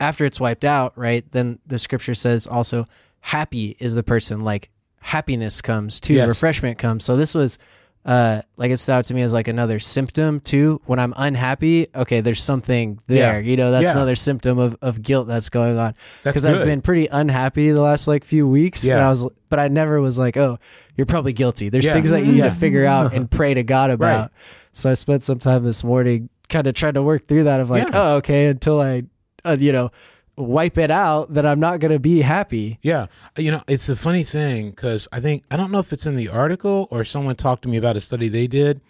[0.00, 2.86] after it's wiped out, right, then the scripture says also
[3.20, 6.28] happy is the person, like happiness comes too, Yes.
[6.28, 7.04] refreshment comes.
[7.04, 7.58] So this was
[8.04, 10.80] uh like it stood out to me as like another symptom too.
[10.86, 13.40] When I'm unhappy, okay, there's something there.
[13.40, 13.48] Yeah.
[13.50, 13.92] You know, that's Yeah.
[13.92, 15.94] another symptom of, of guilt that's going on.
[16.24, 18.84] Because I've been pretty unhappy the last like few weeks.
[18.86, 20.58] And I was but I never was like, Oh,
[20.96, 21.68] you're probably guilty.
[21.68, 21.92] There's Yeah.
[21.94, 22.48] things that you need Yeah.
[22.48, 24.32] to figure out and pray to God about.
[24.72, 27.70] So I spent some time this morning kind of trying to work through that of
[27.70, 27.90] like, Yeah.
[27.94, 29.04] oh, okay, until I,
[29.44, 29.90] uh, you know,
[30.36, 32.78] wipe it out, that I'm not going to be happy.
[32.82, 33.06] yeah
[33.36, 36.16] you know it's a funny thing because i think i don't know if it's in
[36.16, 38.80] the article or someone talked to me about a study they did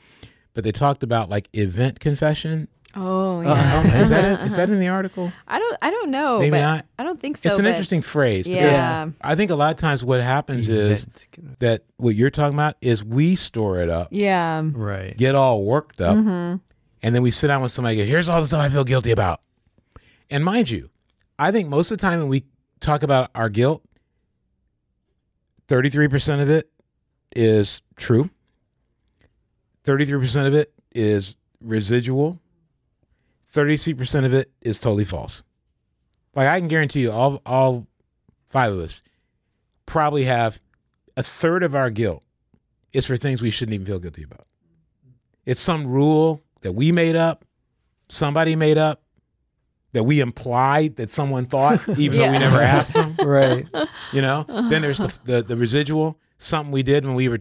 [0.55, 3.83] but they talked about like event confession Oh Oh, yeah.
[3.87, 4.47] oh, is that it?
[4.47, 5.79] is that in the article I don't.
[5.81, 6.39] I don't know.
[6.41, 6.87] Maybe but not.
[6.99, 7.49] I don't think so.
[7.49, 9.09] it's an but- interesting phrase because Yeah.
[9.23, 11.07] i think a lot of times what happens is
[11.61, 14.63] that what you're talking about is we store it up Yeah.
[14.75, 15.17] right.
[15.17, 16.57] get all worked up, Mm-hmm.
[17.03, 17.99] and then we sit down with somebody.
[17.99, 19.41] and go, Here's all the stuff I feel guilty about.
[20.31, 20.91] And mind you,
[21.43, 22.45] I think most of the time when we
[22.79, 23.83] talk about our guilt,
[25.67, 26.71] thirty three percent of it
[27.35, 28.31] is true.
[29.83, 32.39] Thirty three percent of it is residual.
[33.45, 35.43] Thirty three percent of it is totally false.
[36.37, 37.89] Like I can guarantee you, all all
[38.51, 39.03] five of us
[39.85, 40.61] probably have
[41.17, 42.23] a third of our guilt
[42.93, 44.47] is for things we shouldn't even feel guilty about.
[45.45, 47.45] It's some rule that we made up,
[48.09, 49.02] somebody made up,
[49.93, 53.17] that we implied that someone thought, even though we never asked them.
[53.23, 53.67] Right.
[54.13, 54.45] You know?
[54.49, 57.41] Then there's the, the, the residual, something we did when we were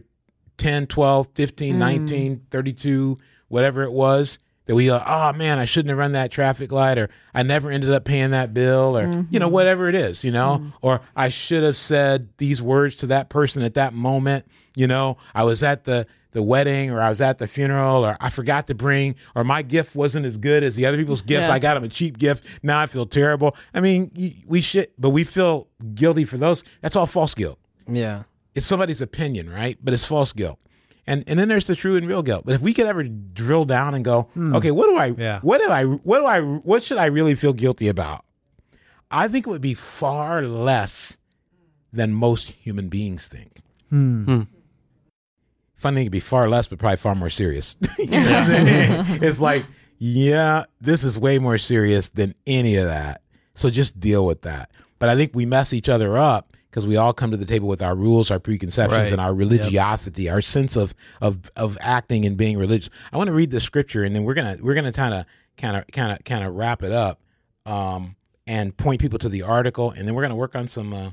[0.58, 5.88] 10, 12, 15, 19, 32, whatever it was, that we, uh, oh man, I shouldn't
[5.88, 9.38] have run that traffic light, or I never ended up paying that bill, or, you
[9.40, 10.72] know, whatever it is, you know?
[10.80, 14.46] Or I should have said these words to that person at that moment,
[14.76, 15.16] you know?
[15.34, 18.66] I was at the, the wedding or I was at the funeral or I forgot
[18.68, 21.48] to bring or my gift wasn't as good as the other people's gifts.
[21.48, 21.54] Yeah.
[21.54, 22.60] I got them a cheap gift.
[22.62, 23.56] Now I feel terrible.
[23.74, 24.10] I mean,
[24.46, 26.64] we should, but we feel guilty for those.
[26.80, 27.58] That's all false guilt.
[27.86, 28.24] Yeah.
[28.54, 29.78] It's somebody's opinion, right?
[29.82, 30.58] But it's false guilt.
[31.06, 32.44] And and then there's the true and real guilt.
[32.46, 34.54] But if we could ever drill down and go, hmm.
[34.56, 35.40] okay, what do I Yeah.
[35.40, 38.24] what do I what do I what should I really feel guilty about?
[39.10, 41.18] I think it would be far less
[41.92, 43.60] than most human beings think.
[43.90, 44.46] Funny
[45.94, 47.76] thing, it'd be far less, but probably far more serious.
[47.98, 49.22] You know what I mean?
[49.22, 49.64] It's like,
[49.98, 53.22] yeah, this is way more serious than any of that.
[53.54, 54.70] So just deal with that.
[54.98, 57.68] But I think we mess each other up because we all come to the table
[57.68, 59.12] with our rules, our preconceptions, Right.
[59.12, 62.88] and our religiosity, our sense of of of acting and being religious.
[63.12, 65.26] I want to read the scripture, and then we're gonna we're gonna kind of
[65.58, 67.20] kind of kind of kind of wrap it up,
[67.66, 68.16] um,
[68.46, 70.92] and point people to the article, and then we're gonna work on some.
[70.94, 71.10] Uh,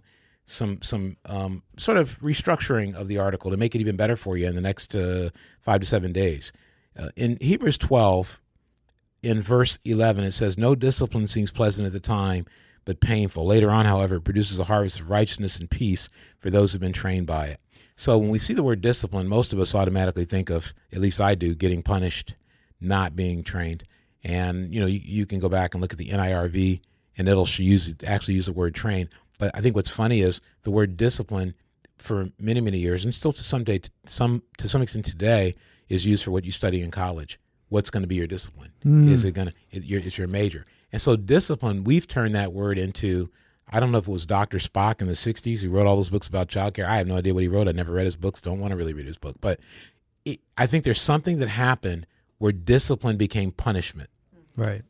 [0.49, 4.37] some some um, sort of restructuring of the article to make it even better for
[4.37, 5.29] you in the next uh,
[5.61, 6.51] five to seven days.
[6.97, 8.41] Uh, in Hebrews 12,
[9.21, 12.45] in verse 11, it says, No discipline seems pleasant at the time,
[12.85, 13.45] but painful.
[13.45, 16.93] Later on, however, it produces a harvest of righteousness and peace for those who've been
[16.93, 17.59] trained by it.
[17.95, 21.19] So when we see the word discipline, most of us automatically think of, at least
[21.19, 22.35] I do, getting punished,
[22.79, 23.83] not being trained.
[24.23, 26.81] And you know, you, you can go back and look at the NIRV,
[27.17, 29.09] and it'll use actually use the word train.
[29.39, 31.55] But I think what's funny is the word discipline
[31.97, 35.55] for many many years, and still to some day, to some to some extent today,
[35.87, 37.39] is used for what you study in college.
[37.69, 38.71] What's going to be your discipline?
[38.83, 39.09] Hmm.
[39.09, 39.53] Is it going to?
[39.71, 40.65] It, it's your major.
[40.91, 43.31] And so discipline, we've turned that word into.
[43.71, 44.57] I don't know if it was Dr.
[44.57, 46.85] Spock in the '60s who wrote all those books about childcare.
[46.85, 47.67] I have no idea what he wrote.
[47.67, 48.41] I never read his books.
[48.41, 49.35] Don't want to really read his book.
[49.39, 49.59] But
[50.25, 52.07] it, I think there's something that happened
[52.39, 54.09] where discipline became punishment
[54.55, 54.81] Right.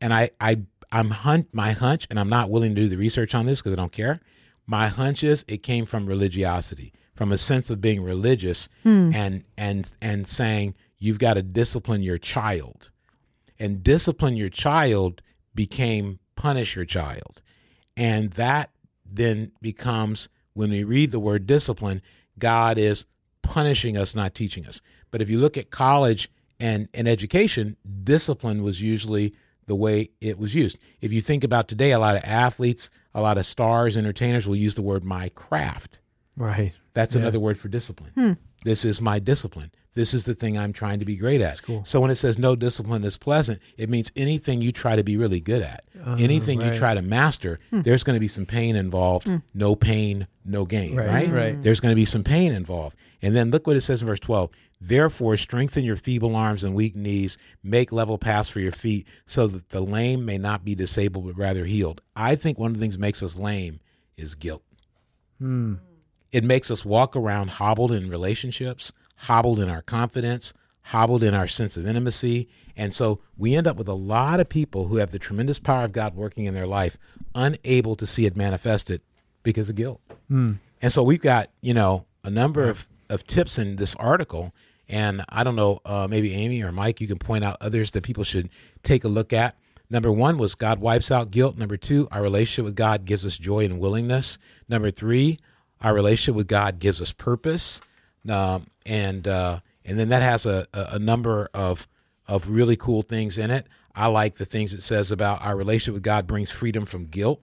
[0.00, 0.62] and I, I
[0.92, 3.72] I'm hunt my hunch, and I'm not willing to do the research on this because
[3.72, 4.20] I don't care.
[4.66, 9.10] My hunch is it came from religiosity, from a sense of being religious hmm.
[9.14, 12.90] and and and saying you've got to discipline your child,
[13.58, 15.22] and discipline your child
[15.54, 17.42] became punish your child,
[17.96, 18.70] and that
[19.04, 22.02] then becomes when we read the word discipline,
[22.38, 23.06] God is
[23.42, 24.80] punishing us, not teaching us.
[25.10, 29.34] But if you look at college and, and education, discipline was usually
[29.70, 30.76] the way it was used.
[31.00, 34.56] If you think about today, a lot of athletes, a lot of stars, entertainers will
[34.56, 36.00] use the word my craft.
[36.36, 36.72] Right.
[36.92, 37.20] That's Yeah.
[37.22, 38.10] another word for discipline.
[38.16, 38.32] Hmm.
[38.64, 39.70] This is my discipline.
[39.94, 41.62] This is the thing I'm trying to be great at.
[41.62, 41.84] cool.
[41.84, 45.16] So when it says no discipline is pleasant, it means anything you try to be
[45.16, 47.82] really good at, uh, anything you try to master, hmm.
[47.82, 49.28] there's going to be some pain involved.
[49.28, 49.36] Hmm.
[49.54, 51.30] No pain, no gain, Right, right?
[51.30, 51.62] right.
[51.62, 52.96] There's going to be some pain involved.
[53.22, 54.50] And then look what it says in verse 12.
[54.80, 59.46] Therefore, strengthen your feeble arms and weak knees, make level paths for your feet, so
[59.46, 62.00] that the lame may not be disabled, but rather healed.
[62.16, 63.80] I think one of the things that makes us lame
[64.16, 64.62] is guilt.
[65.38, 65.74] Hmm.
[66.32, 71.46] It makes us walk around hobbled in relationships, hobbled in our confidence, hobbled in our
[71.46, 72.48] sense of intimacy.
[72.76, 75.84] And so we end up with a lot of people who have the tremendous power
[75.84, 76.96] of God working in their life,
[77.34, 79.02] unable to see it manifested
[79.42, 80.00] because of guilt.
[80.28, 80.54] Hmm.
[80.80, 84.54] And so we've got, you know, a number of, of tips in this article.
[84.90, 88.02] And I don't know, uh, maybe Amy or Mike, you can point out others that
[88.02, 88.50] people should
[88.82, 89.56] take a look at.
[89.88, 91.56] Number one was God wipes out guilt.
[91.56, 94.36] Number two, our relationship with God gives us joy and willingness.
[94.68, 95.38] Number three,
[95.80, 97.80] our relationship with God gives us purpose.
[98.28, 101.88] Um, and uh, and then that has a, a, number of
[102.28, 103.66] of really cool things in it.
[103.94, 107.40] I like the things it says about our relationship with God brings freedom from guilt.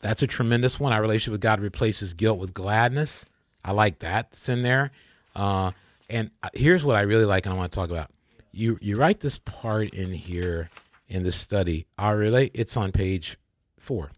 [0.00, 0.92] That's a tremendous one.
[0.92, 3.26] Our relationship with God replaces guilt with gladness.
[3.64, 4.28] I like that.
[4.32, 4.92] It's in there.
[5.34, 5.72] Uh,
[6.08, 8.10] and uh, here's what I really like, and I want to talk about.
[8.52, 10.70] You you write this part in here
[11.08, 11.86] in this study.
[11.98, 12.52] I'll relate.
[12.54, 13.38] It's on page
[13.78, 14.12] four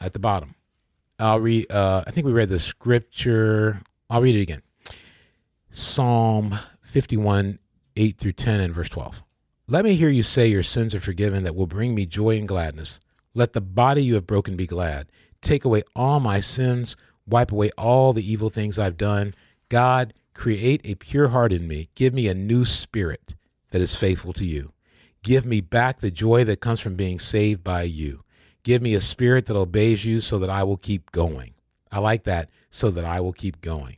[0.00, 0.54] at the bottom.
[1.18, 1.70] I'll read.
[1.70, 3.82] Uh, I think we read the scripture.
[4.08, 4.62] I'll read it again.
[5.70, 7.60] Psalm 51,
[7.94, 9.22] 8 through 10 and verse 12.
[9.68, 12.48] Let me hear you say your sins are forgiven that will bring me joy and
[12.48, 12.98] gladness.
[13.34, 15.06] Let the body you have broken be glad.
[15.40, 19.32] Take away all my sins, wipe away all the evil things I've done.
[19.68, 21.88] God, create a pure heart in me.
[21.94, 23.34] Give me a new spirit
[23.70, 24.72] that is faithful to you.
[25.22, 28.24] Give me back the joy that comes from being saved by you.
[28.62, 31.54] Give me a spirit that obeys you so that I will keep going.
[31.92, 33.96] I like that, so that I will keep going.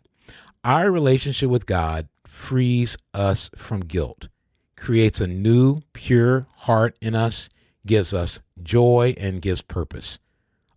[0.65, 4.29] Our relationship with God frees us from guilt,
[4.77, 7.49] creates a new, pure heart in us,
[7.85, 10.19] gives us joy, and gives purpose.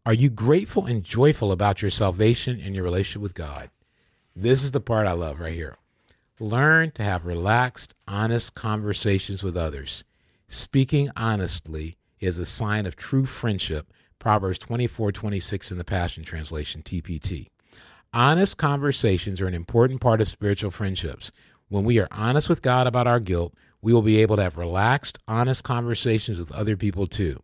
[0.06, 3.70] Are you grateful and joyful about your salvation and your relationship with God?
[4.38, 5.78] This is the part I love right here.
[6.42, 10.04] Learn to have relaxed, honest conversations with others.
[10.50, 13.94] Speaking honestly is a sign of true friendship.
[14.20, 17.48] Proverbs 24 26 in the Passion Translation, TPT.
[18.14, 21.32] Honest conversations are an important part of spiritual friendships.
[21.70, 24.58] When we are honest with God about our guilt, we will be able to have
[24.58, 27.42] relaxed, honest conversations with other people too.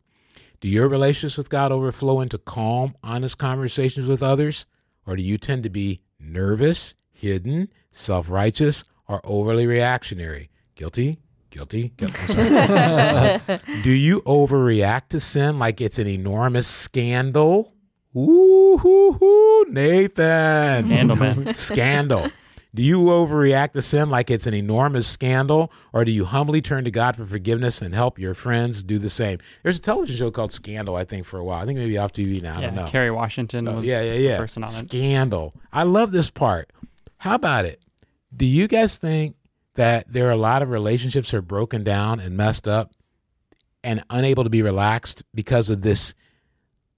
[0.60, 4.66] Do your relationships with God overflow into calm, honest conversations with others?
[5.08, 10.49] Or do you tend to be nervous, hidden, self righteous, or overly reactionary?
[10.76, 11.19] Guilty?
[11.49, 11.93] Guilty?
[11.97, 12.34] Guilty.
[13.84, 17.74] Do you overreact to sin like it's an enormous scandal?
[18.15, 20.86] Ooh, hoo, hoo, Nathan.
[20.86, 21.55] Scandal, man.
[21.55, 22.32] Scandal.
[22.74, 26.86] Do you overreact to sin like it's an enormous scandal, or do you humbly turn
[26.86, 29.39] to God for forgiveness and help your friends do the same?
[29.61, 31.61] There's a television show called Scandal, I think, for a while.
[31.61, 32.57] I think maybe off TV now.
[32.57, 32.88] I don't yeah, know.
[32.88, 34.38] Kerry Washington Oh, was yeah, yeah, the yeah.
[34.38, 34.74] person on it.
[34.74, 35.53] Scandal.
[35.74, 36.72] I love this part.
[37.17, 37.82] How about it?
[38.34, 39.36] Do you guys think
[39.76, 42.93] that there are a lot of relationships that are broken down and messed up
[43.84, 46.13] and unable to be relaxed because of this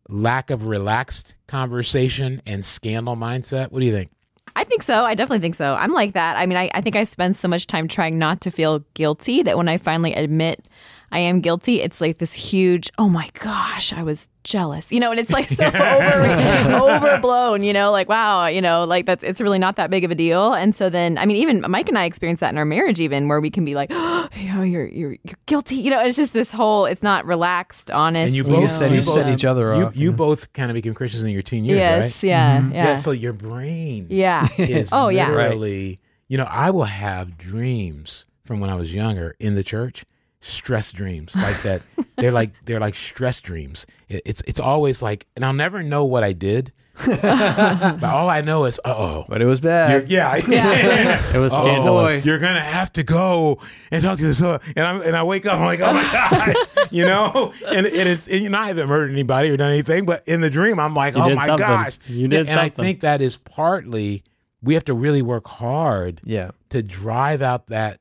[0.07, 3.71] lack of relaxed conversation and scandal mindset?
[3.71, 4.11] What do you think?
[4.55, 5.03] I think so.
[5.03, 5.75] I definitely think so.
[5.75, 6.37] I'm like that.
[6.37, 9.41] I mean, I, I think I spend so much time trying not to feel guilty
[9.43, 10.67] that when I finally admit
[11.13, 15.11] I am guilty, it's like this huge, oh my gosh, I was jealous, you know,
[15.11, 15.73] and it's like so over,
[16.73, 20.11] overblown, you know, like, wow, you know, like that's, it's really not that big of
[20.11, 20.53] a deal.
[20.53, 23.27] And so then, I mean, even Mike and I experienced that in our marriage, even
[23.27, 26.17] where we can be like, oh, you know, you're, you're, you're guilty, you know, it's
[26.17, 28.35] just this whole, it's not relaxed, honest.
[28.35, 29.95] And you You both know, set, you you set both- each other You, off.
[29.95, 30.15] you yeah.
[30.15, 32.01] both kind of became Christians in your teen years, Yes.
[32.23, 32.23] right?
[32.29, 32.61] Yeah.
[32.61, 32.73] Mhm.
[32.73, 32.95] Yeah.
[32.95, 34.47] So your brain Yeah.
[34.57, 35.29] is Oh, yeah.
[35.29, 35.49] Right.
[35.49, 40.03] literally, you know, I will have dreams from when I was younger in the church,
[40.45, 41.81] stress dreams like that.
[42.17, 43.87] they're like they're like stress dreams.
[44.09, 46.71] It, it's it's always like, and I'll never know what I did,
[47.05, 50.09] but all I know is, uh oh, But it was bad.
[50.09, 51.33] yeah, Yeah.
[51.35, 52.25] It was Oh, scandalous.
[52.25, 53.59] you're gonna have to go
[53.91, 56.03] and talk to this, uh, and I and I wake up, I'm like, oh my
[56.03, 56.55] god,
[56.91, 60.05] you know, and, and it's and, you know I haven't murdered anybody or done anything,
[60.05, 61.65] but in the dream I'm like, You oh my something.
[61.67, 64.23] gosh, You did and I think that is partly
[64.61, 66.51] we have to really work hard Yeah.
[66.69, 67.99] to drive out that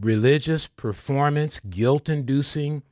[0.00, 2.82] religious performance, guilt inducing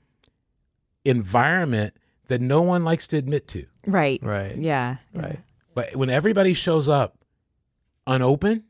[1.05, 1.95] environment
[2.27, 3.67] that no one likes to admit to.
[3.87, 4.23] Right.
[4.23, 4.57] Right.
[4.57, 4.97] Yeah.
[5.15, 5.41] Right.
[5.75, 7.19] But when everybody shows up
[8.07, 8.65] unopen,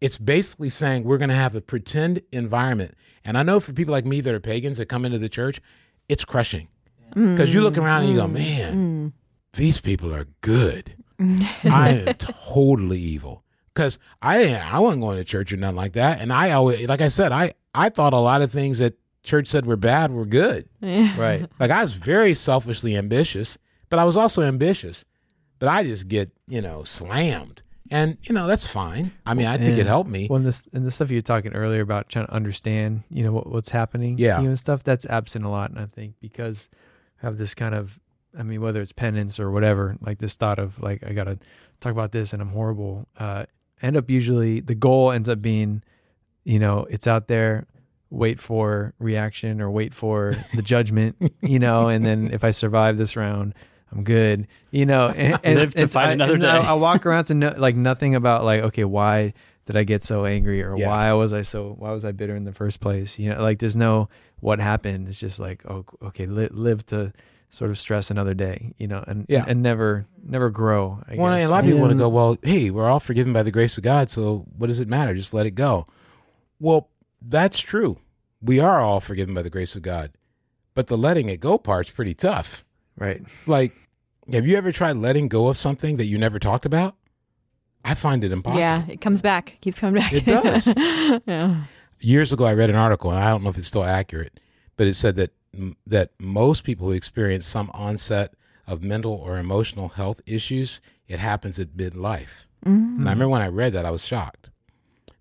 [0.00, 2.94] it's basically saying we're going to have a pretend environment.
[3.24, 5.60] And I know for people like me that are pagans that come into the church,
[6.08, 6.68] it's crushing.
[7.14, 7.36] Mm.
[7.36, 8.32] Because you look around and you go, mm.
[8.32, 9.12] man, mm.
[9.54, 10.94] these people are good.
[11.20, 13.44] I am totally evil.
[13.78, 16.20] Because I I wasn't going to church or nothing like that.
[16.20, 19.46] And I always, like I said, I, I thought a lot of things that church
[19.46, 20.68] said were bad were good.
[20.82, 21.48] Right.
[21.60, 23.56] Like I was very selfishly ambitious,
[23.88, 25.04] but I was also ambitious.
[25.60, 27.62] But I just get, you know, slammed.
[27.90, 29.12] And, you know, that's fine.
[29.24, 29.82] I mean, I think Yeah.
[29.82, 30.26] it helped me.
[30.28, 33.22] Well, and this and the stuff you were talking earlier about trying to understand, you
[33.22, 34.36] know, what, what's happening Yeah.
[34.38, 35.70] to you and stuff, that's absent a lot.
[35.70, 36.68] And I think because
[37.22, 38.00] I have this kind of,
[38.36, 41.38] I mean, whether it's penance or whatever, like this thought of like, I got to
[41.80, 43.46] talk about this and I'm horrible, uh,
[43.82, 45.82] end up usually, the goal ends up being,
[46.44, 47.66] you know, it's out there,
[48.10, 52.96] wait for reaction or wait for the judgment, you know, and then if I survive
[52.96, 53.54] this round,
[53.92, 56.48] I'm good, you know, and, and Live to fight I- another day.
[56.48, 59.32] I, I walk around to know, like nothing about like, okay, why
[59.66, 60.88] did I get so angry or Yeah.
[60.88, 63.18] why was I so why was I bitter in the first place?
[63.18, 64.08] You know, like there's no
[64.40, 65.08] what happened.
[65.08, 67.12] It's just like, oh, okay, li- live to
[67.50, 69.44] sort of stress another day, you know, and Yeah.
[69.48, 71.02] and never never grow.
[71.08, 71.48] I Well, guess.
[71.48, 73.78] a lot of people want to go, well, hey, we're all forgiven by the grace
[73.78, 75.14] of God, so what does it matter?
[75.14, 75.86] Just let it go.
[76.60, 76.90] Well,
[77.22, 77.98] that's true.
[78.42, 80.12] We are all forgiven by the grace of God.
[80.74, 82.64] But the letting it go part's pretty tough.
[82.96, 83.22] right.
[83.46, 83.72] Like,
[84.32, 86.96] have you ever tried letting go of something that you never talked about?
[87.84, 88.60] I find it impossible.
[88.60, 88.84] Yeah.
[88.88, 89.56] It comes back.
[89.62, 90.12] Keeps coming back.
[90.12, 90.66] It does.
[91.26, 91.62] yeah.
[92.00, 94.38] years ago I read an article and I don't know if it's still accurate,
[94.76, 95.32] but it said that
[95.86, 98.34] that most people who experience some onset
[98.66, 102.44] of mental or emotional health issues, it happens at midlife.
[102.64, 104.50] And I remember when I read that I was shocked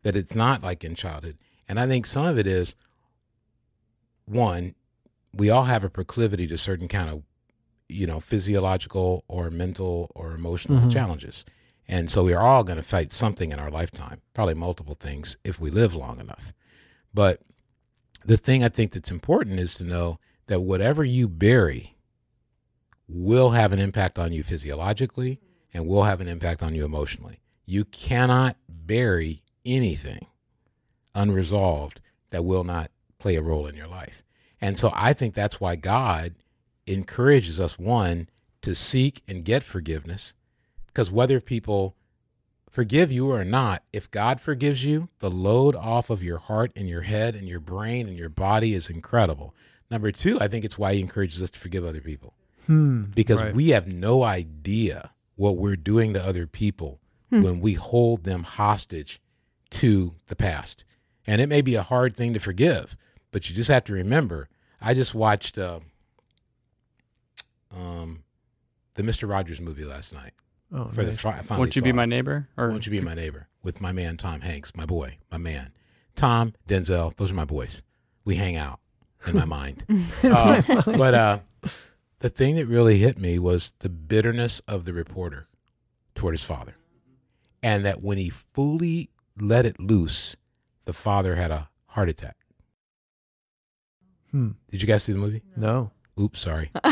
[0.03, 1.37] that it's not like in childhood.
[1.67, 2.75] And I think some of it is
[4.25, 4.75] one,
[5.33, 7.23] we all have a proclivity to certain kind of
[7.89, 10.91] you know physiological or mental or emotional Mhm.
[10.91, 11.45] challenges.
[11.87, 15.57] And so we're all going to fight something in our lifetime, probably multiple things if
[15.57, 16.53] we live long enough.
[17.13, 17.41] But
[18.25, 21.95] the thing I think that's important is to know that whatever you bury
[23.07, 25.39] will have an impact on you physiologically
[25.73, 27.39] and will have an impact on you emotionally.
[27.65, 30.27] You cannot bury anything
[31.13, 34.23] unresolved that will not play a role in your life.
[34.61, 36.35] And so I think that's why God
[36.85, 38.29] encourages us, one,
[38.61, 40.33] to seek and get forgiveness.
[40.87, 41.95] Because whether people
[42.77, 46.87] forgive you or not, if God forgives you, the load off of your heart and
[46.87, 49.55] your head and your brain and your body is incredible.
[49.89, 52.35] Number two, I think it's why he encourages us to forgive other people
[52.67, 53.05] Hmm.
[53.15, 53.55] because Right.
[53.55, 56.99] we have no idea what we're doing to other people
[57.29, 59.19] when we hold them hostage
[59.71, 60.85] to the past.
[61.25, 62.95] And it may be a hard thing to forgive,
[63.31, 64.49] but you just have to remember.
[64.79, 65.79] I just watched uh,
[67.75, 68.23] um,
[68.93, 70.33] the Mister Rogers movie last night
[70.73, 71.19] Oh, for nice.
[71.19, 72.49] fi- finally Won't you be my neighbor?
[72.57, 75.71] Or Won't you be my neighbor with my man Tom Hanks, my boy, my man.
[76.15, 77.83] Tom, Denzel, those are my boys.
[78.25, 78.79] We hang out
[79.27, 79.85] in my mind.
[80.23, 81.39] Uh, but uh,
[82.19, 85.47] the thing that really hit me was the bitterness of the reporter
[86.15, 86.75] toward his father.
[87.63, 89.09] And that when he fully
[89.39, 90.35] let it loose,
[90.85, 92.35] the father had a heart attack.
[94.31, 94.51] Hmm.
[94.69, 95.41] Did you guys see the movie?
[95.55, 95.91] No.
[96.19, 96.71] Oops, sorry.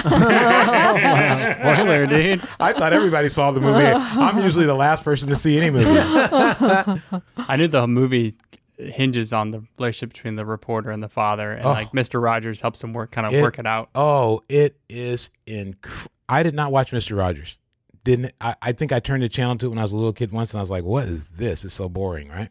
[0.96, 2.42] spoiler, dude.
[2.60, 3.84] I thought everybody saw the movie.
[3.86, 5.86] I'm usually the last person to see any movie.
[7.38, 8.36] I knew the movie
[8.78, 11.72] hinges on the relationship between the reporter and the father, and Oh.
[11.72, 12.22] like Mr.
[12.22, 13.90] Rogers helps him work kind of It- work it out.
[13.96, 17.18] Oh, it is inc- I did not watch Mr.
[17.18, 17.60] Rogers.
[18.04, 20.14] Didn't I, I think I turned the channel to it when I was a little
[20.14, 21.66] kid once and I was like, what is this?
[21.66, 22.50] It's so boring, right?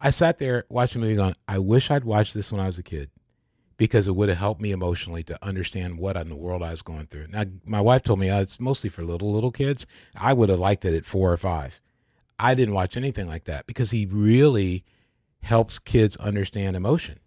[0.00, 2.76] I sat there watching the movie going, I wish I'd watched this when I was
[2.78, 3.08] a kid
[3.76, 6.82] because it would have helped me emotionally to understand what in the world I was
[6.82, 7.28] going through.
[7.28, 9.86] Now, my wife told me oh, it's mostly for little, little kids.
[10.16, 11.80] I would have liked it at four or five.
[12.38, 14.84] I didn't watch anything like that because he really
[15.42, 17.20] helps kids understand emotion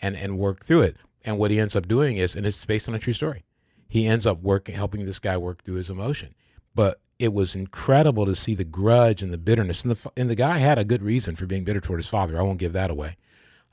[0.00, 0.96] and, and work through it.
[1.24, 3.44] And what he ends up doing is, and it's based on a true story,
[3.88, 6.34] he ends up working, helping this guy work through his emotion.
[6.74, 9.84] But it was incredible to see the grudge and the bitterness.
[9.84, 12.38] And the, and the guy had a good reason for being bitter toward his father.
[12.38, 13.16] I won't give that away.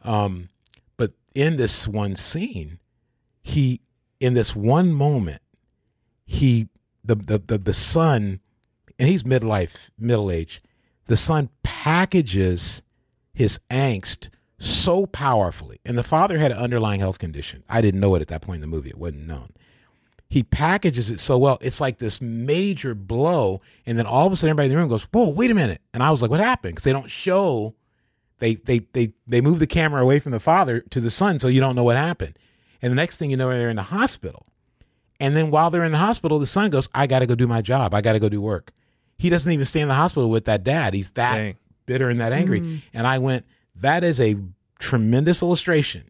[0.04, 0.50] Um,
[1.00, 2.78] but in this one scene,
[3.42, 3.80] he,
[4.20, 5.42] in this one moment,
[6.26, 6.68] he,
[7.06, 8.42] the, the, the, the son,
[9.00, 10.62] and he's midlife, middle age,
[11.06, 12.84] the son packages
[13.34, 14.28] his angst
[14.60, 15.80] so powerfully.
[15.86, 17.64] And the father had an underlying health condition.
[17.70, 19.54] I didn't know it at that point in the movie, it wasn't known.
[20.28, 21.58] He packages it so well.
[21.62, 23.62] It's like this major blow.
[23.86, 25.82] And then all of a sudden, everybody in the room goes, Whoa, wait a minute.
[25.94, 26.74] And I was like, What happened?
[26.74, 27.74] Because they don't show,
[28.40, 31.48] they, they, they, they move the camera away from the father to the son so
[31.48, 32.38] you don't know what happened.
[32.82, 34.46] And the next thing you know, they're in the hospital.
[35.20, 37.48] And then while they're in the hospital, the son goes, I got to go do
[37.48, 37.94] my job.
[37.94, 38.72] I got to go do work.
[39.18, 40.94] He doesn't even stay in the hospital with that dad.
[40.94, 41.58] He's that Dang.
[41.86, 42.84] bitter and that angry.
[42.94, 44.38] And I went, that is a
[44.80, 46.10] tremendous illustration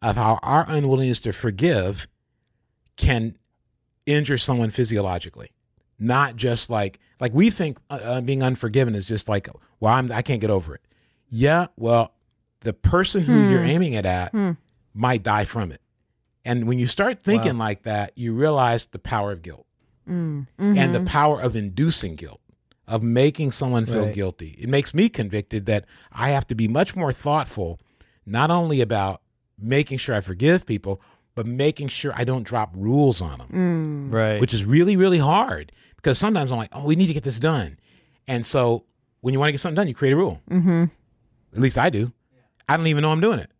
[0.00, 2.06] of how our unwillingness to forgive
[2.96, 3.36] can
[4.06, 5.50] injure someone physiologically.
[5.98, 9.48] Not just like like we think uh, uh, being unforgiven is just like,
[9.80, 10.82] well, I'm I can't get over it.
[11.36, 12.14] Yeah, well,
[12.60, 13.68] the person who you're hmm.
[13.68, 14.52] aiming it at hmm.
[14.94, 15.80] might die from it.
[16.44, 19.66] And when you start thinking like that, you realize the power of guilt
[20.06, 20.42] hmm.
[20.58, 21.06] and the mm-hmm.
[21.06, 22.40] power of inducing guilt,
[22.86, 24.14] of making someone feel Right.
[24.14, 24.56] guilty.
[24.60, 27.80] It makes me convicted that I have to be much more thoughtful,
[28.24, 29.20] not only about
[29.58, 31.00] making sure I forgive people,
[31.34, 33.48] but making sure I don't drop rules on them,
[34.10, 34.12] mm.
[34.14, 34.40] Right.
[34.40, 37.40] which is really, really hard because sometimes I'm like, oh, we need to get this
[37.40, 37.80] done.
[38.28, 38.84] And so
[39.20, 40.40] when you want to get something done, you create a rule.
[40.48, 40.84] Mm-hmm.
[41.54, 42.12] At least I do.
[42.68, 43.50] I don't even know I'm doing it.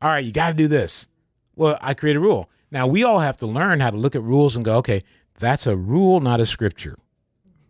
[0.00, 1.08] All right, you got to do this.
[1.56, 2.50] Well, I create a rule.
[2.70, 5.02] Now we all have to learn how to look at rules and go, okay,
[5.38, 6.98] that's a rule, not a scripture.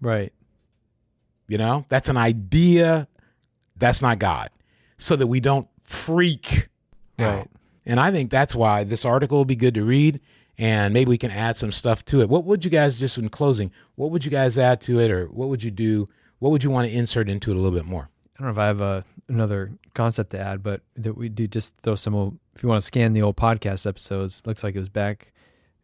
[0.00, 0.32] right.
[1.46, 3.06] You know, that's an idea.
[3.76, 4.48] That's not God.
[4.96, 6.68] So that we don't freak
[7.18, 7.36] out.
[7.36, 7.48] Right.
[7.84, 10.20] And I think that's why this article will be good to read
[10.56, 12.30] and maybe we can add some stuff to it.
[12.30, 15.26] What would you guys, just in closing, what would you guys add to it or
[15.26, 16.08] what would you do?
[16.38, 18.08] What would you want to insert into it a little bit more?
[18.36, 21.46] I don't know if I have uh, another concept to add, but that we do
[21.46, 22.14] just throw some.
[22.14, 25.32] old- If you want to scan the old podcast episodes, looks like it was back.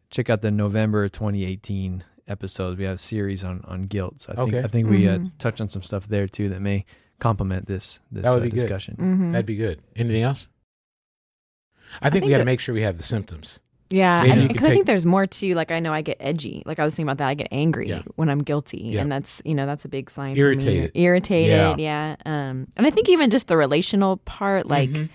[0.09, 2.77] Check out the November 2018 episodes.
[2.77, 4.19] We have a series on on guilt.
[4.21, 4.63] So I think Okay.
[4.63, 6.83] I think we uh, touch on some stuff there too that may
[7.19, 8.61] complement this this That would uh, be good.
[8.61, 8.95] discussion.
[8.99, 9.31] Mm-hmm.
[9.31, 9.81] That'd be good.
[9.95, 10.49] Anything else?
[12.01, 13.59] I think, we think got to make sure we have the symptoms.
[13.91, 15.53] Yeah, Maybe I, because I think there's more too.
[15.53, 16.63] Like I know I get edgy.
[16.65, 17.27] Like I was thinking about that.
[17.27, 18.01] I get angry Yeah.
[18.15, 19.01] when I'm guilty, Yeah.
[19.01, 20.35] and that's you know that's a big sign.
[20.37, 20.91] Irritated.
[20.91, 21.03] For me.
[21.03, 21.79] Irritated.
[21.79, 22.15] Yeah.
[22.25, 25.09] Um, and I think even just the relational part, like Mhm.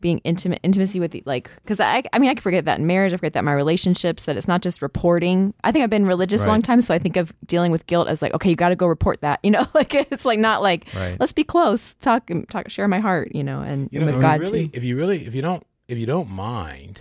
[0.00, 2.86] being intimate, intimacy with the like, because I, I mean, I can forget that in
[2.86, 3.12] marriage.
[3.14, 4.24] I forget that in my relationships.
[4.24, 5.54] That it's not just reporting.
[5.64, 8.08] I think I've been religious a long time, so I think of dealing with guilt
[8.08, 9.40] as like, okay, you got to go report that.
[9.42, 11.18] You know, like it's like not like Right.
[11.18, 13.34] let's be close, talk, talk, share my heart.
[13.34, 14.76] You know, and, You know, with if God really, too.
[14.76, 17.00] if you really, if you don't, if you don't mind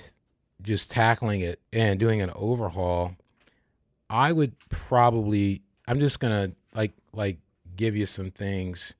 [0.64, 3.16] just tackling it and doing an overhaul,
[4.09, 5.61] I would probably.
[5.88, 7.38] I'm just gonna like like
[7.76, 8.93] give you some things,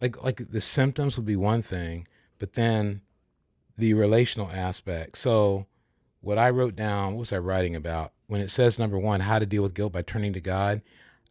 [0.00, 2.06] like like the symptoms would be one thing,
[2.38, 3.00] but then
[3.76, 5.16] the relational aspect.
[5.18, 5.66] So,
[6.20, 8.12] what I wrote down, what was I writing about?
[8.26, 10.82] When it says number one, how to deal with guilt by turning to God.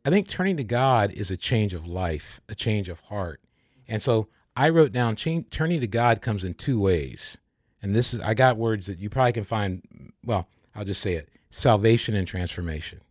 [0.04, 3.42] I think turning to God is a change of life, a change of heart.
[3.88, 7.38] And so I wrote down change, turning to God comes in two ways.
[7.82, 10.14] And this is, I got words that you probably can find.
[10.24, 13.02] Well, I'll just say it salvation and transformation.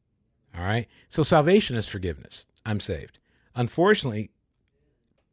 [0.56, 0.86] All right.
[1.08, 2.46] So salvation is forgiveness.
[2.64, 3.18] I'm saved.
[3.54, 4.30] Unfortunately,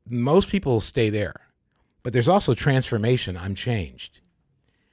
[0.08, 1.42] most people stay there,
[2.04, 3.38] but there's also transformation.
[3.38, 4.22] I'm changed.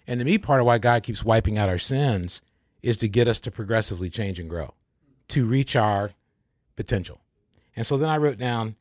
[0.06, 2.40] And to me, part of why God keeps wiping out our sins
[2.82, 4.74] is to get us to progressively change and grow,
[5.28, 6.12] to reach our
[6.76, 7.20] potential.
[7.76, 8.76] And so then I wrote down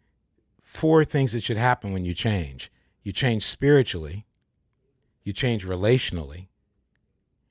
[0.64, 2.72] four things that should happen when you change
[3.03, 4.26] you change spiritually,
[5.24, 6.47] you change relationally,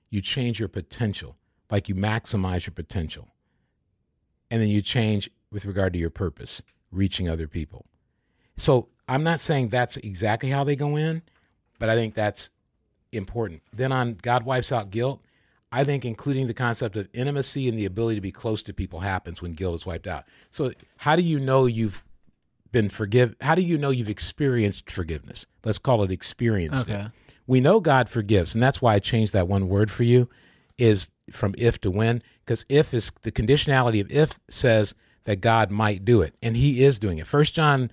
[0.08, 1.36] you change your potential,
[1.70, 3.28] like you maximize your potential.
[4.50, 7.86] And then you change with regard to your purpose, reaching other people.
[8.56, 11.22] So I'm not saying that's exactly how they go in,
[11.78, 12.50] but I think that's
[13.12, 13.62] important.
[13.72, 15.20] Then on God wipes out guilt,
[15.72, 19.00] I think including the concept of intimacy and the ability to be close to people
[19.00, 20.24] happens when guilt is wiped out.
[20.50, 22.04] So how do you know you've
[22.72, 25.46] been forgive how do you know you've experienced forgiveness?
[25.64, 27.06] Let's call it experienced Okay.
[27.46, 30.28] We know God forgives, and that's why I changed that one word for you
[30.78, 35.70] is from if to when because if is the conditionality of if says that God
[35.70, 37.26] might do it and he is doing it.
[37.26, 37.90] First John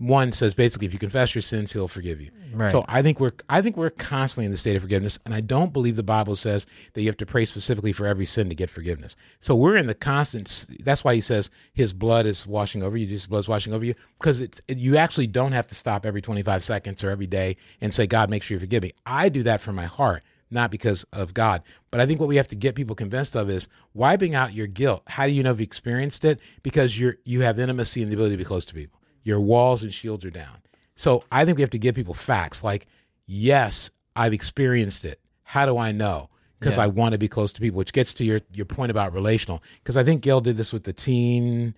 [0.00, 2.30] 1 says basically if you confess your sins he'll forgive you.
[2.54, 2.70] Right.
[2.70, 5.42] So I think we're I think we're constantly in the state of forgiveness and I
[5.42, 8.54] don't believe the Bible says that you have to pray specifically for every sin to
[8.54, 9.14] get forgiveness.
[9.40, 13.06] So we're in the constant that's why he says his blood is washing over you,
[13.06, 16.22] Jesus blood is washing over you because it's you actually don't have to stop every
[16.22, 18.92] 25 seconds or every day and say God make sure you forgive me.
[19.04, 21.62] I do that from my heart not because of God.
[21.92, 24.66] But I think what we have to get people convinced of is wiping out your
[24.66, 25.02] guilt.
[25.06, 26.40] How do you know if you experienced it?
[26.64, 28.99] Because you're you have intimacy and the ability to be close to people.
[29.22, 30.58] Your walls and shields are down.
[30.94, 32.86] So I think we have to give people facts like,
[33.26, 35.20] yes, I've experienced it.
[35.42, 36.28] How do I know?
[36.58, 36.84] Because Yeah.
[36.84, 39.62] I want to be close to people, which gets to your your point about relational.
[39.82, 41.74] Because I think Gail did this with the teen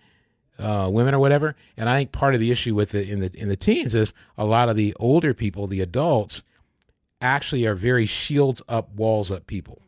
[0.58, 3.30] uh, women or whatever, and I think part of the issue with it in the
[3.34, 6.42] in the teens is a lot of the older people, the adults,
[7.20, 9.80] actually are very shields up, walls up people.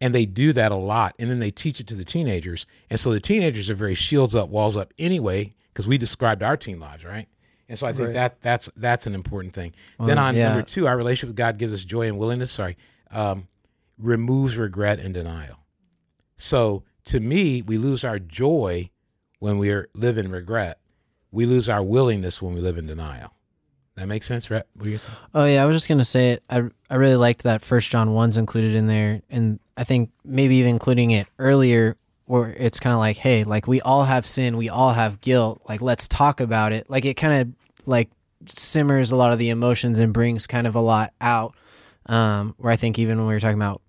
[0.00, 1.14] And they do that a lot.
[1.18, 2.64] And then they teach it to the teenagers.
[2.88, 6.58] And so the teenagers are very shields up, walls up anyway, because we described our
[6.58, 7.26] teen lives, right?
[7.68, 8.14] And so I think Right.
[8.14, 9.72] that that's that's an important thing.
[9.98, 10.48] then on yeah.
[10.50, 12.50] number two, our relationship with God gives us joy and willingness.
[12.52, 12.76] Sorry,
[13.10, 13.48] um,
[13.96, 15.56] removes regret and denial.
[16.36, 18.90] So to me, we lose our joy
[19.38, 20.78] when we are, live in regret.
[21.32, 23.32] We lose our willingness when we live in denial.
[23.94, 24.64] That makes sense, right?
[24.74, 25.16] What you're saying?
[25.34, 26.42] Oh yeah, I was just gonna say it.
[26.50, 30.56] I I really liked that First John one's included in there, and I think maybe
[30.56, 31.96] even including it earlier,
[32.30, 35.60] where it's kind of like, hey, like we all have sin, we all have guilt.
[35.68, 36.88] Like let's talk about it.
[36.88, 38.08] Like it kind of like
[38.46, 41.54] simmers a lot of the emotions and brings kind of a lot out.
[42.06, 43.82] Um, where I think even when we were talking about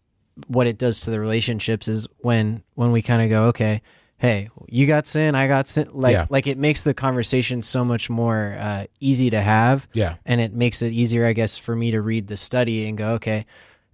[0.48, 3.82] what it does to the relationships is when when we kind of go, okay,
[4.18, 5.90] hey, you got sin, I got sin.
[5.94, 6.26] Like Yeah.
[6.30, 10.16] like it makes the conversation so much more uh, easy to have Yeah.
[10.26, 13.14] and it makes it easier, I guess, for me to read the study and go,
[13.14, 13.46] okay,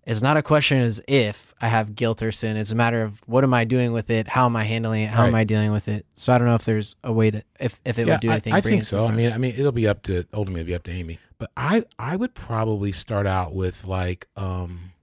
[0.08, 2.56] it's not a question as if I have guilt or sin.
[2.56, 4.28] It's a matter of what am I doing with it?
[4.28, 5.10] How am I handling it?
[5.10, 6.06] How am I dealing with it?
[6.16, 8.54] So I don't know if there's a way to if if it would do anything.
[8.54, 9.06] I, bring think so.
[9.06, 11.20] I mean, I mean, it'll be up to ultimately it'll be up to Amy.
[11.38, 14.94] But I, I would probably start out with like, um,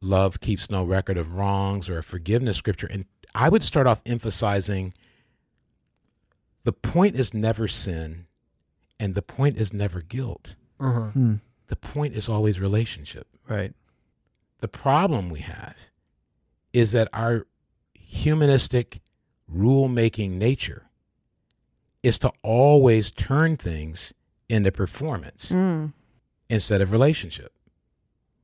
[0.00, 3.04] love keeps no record of wrongs or a forgiveness scripture, and
[3.34, 4.94] I would start off emphasizing
[6.62, 8.26] the point is never sin,
[8.98, 10.56] and the point is never guilt.
[10.80, 11.10] Uh-huh.
[11.10, 11.34] Hmm.
[11.68, 13.28] The point is always relationship.
[13.46, 13.74] Right.
[14.58, 15.76] The problem we have
[16.72, 17.46] is that our
[17.94, 19.00] humanistic
[19.46, 20.86] rule making nature
[22.02, 24.12] is to always turn things
[24.48, 25.92] into performance Mm.
[26.48, 27.52] instead of relationship.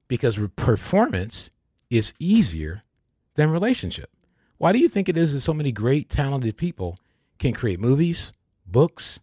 [0.08, 1.50] Because re- performance
[1.90, 2.82] is easier
[3.34, 4.10] than relationship.
[4.58, 6.98] Why do you think it is that so many great, talented people
[7.38, 8.32] can create movies,
[8.66, 9.18] books,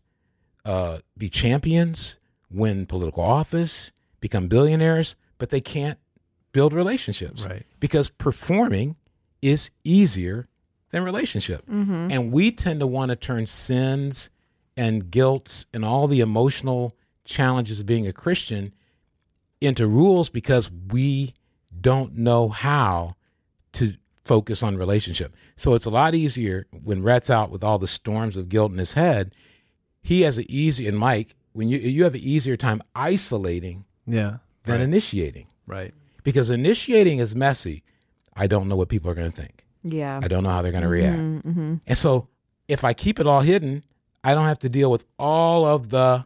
[0.66, 2.18] uh, be champions,
[2.50, 5.98] win political office, become billionaires, but they can't
[6.52, 7.46] build relationships?
[7.46, 7.66] Right.
[7.80, 8.96] Because performing
[9.42, 10.46] is easier
[10.92, 11.66] than relationship.
[11.68, 12.08] Mm-hmm.
[12.12, 14.30] And we tend to want to turn sins
[14.78, 16.96] and guilts and all the emotional
[17.26, 18.74] challenges of being a Christian
[19.60, 21.34] into rules because we
[21.80, 23.16] don't know how
[23.74, 23.94] to
[24.26, 25.34] focus on relationship.
[25.56, 28.78] So it's a lot easier when Rhett's out with all the storms of guilt in
[28.78, 29.34] his head.
[30.02, 34.38] He has an easy and Mike, when you you have an easier time isolating yeah.
[34.64, 34.82] than Right.
[34.82, 35.48] initiating.
[35.68, 35.94] Right.
[36.24, 37.84] Because initiating is messy.
[38.36, 39.66] I don't know what people are going to think.
[39.84, 40.20] Yeah.
[40.22, 41.20] I don't know how they're going to react.
[41.20, 41.76] Mm-hmm.
[41.88, 42.28] And so
[42.68, 43.84] if I keep it all hidden,
[44.24, 46.26] I don't have to deal with all of the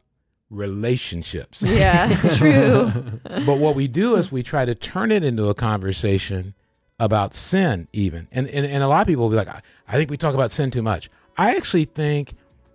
[0.49, 1.61] relationships.
[1.61, 2.15] Yeah.
[2.31, 2.91] True.
[3.23, 6.53] but what we do is we try to turn it into a conversation
[6.99, 8.27] about sin, even.
[8.31, 10.33] And, and, and a lot of people will be like, I, I think we talk
[10.33, 11.09] about sin too much.
[11.37, 12.33] I actually think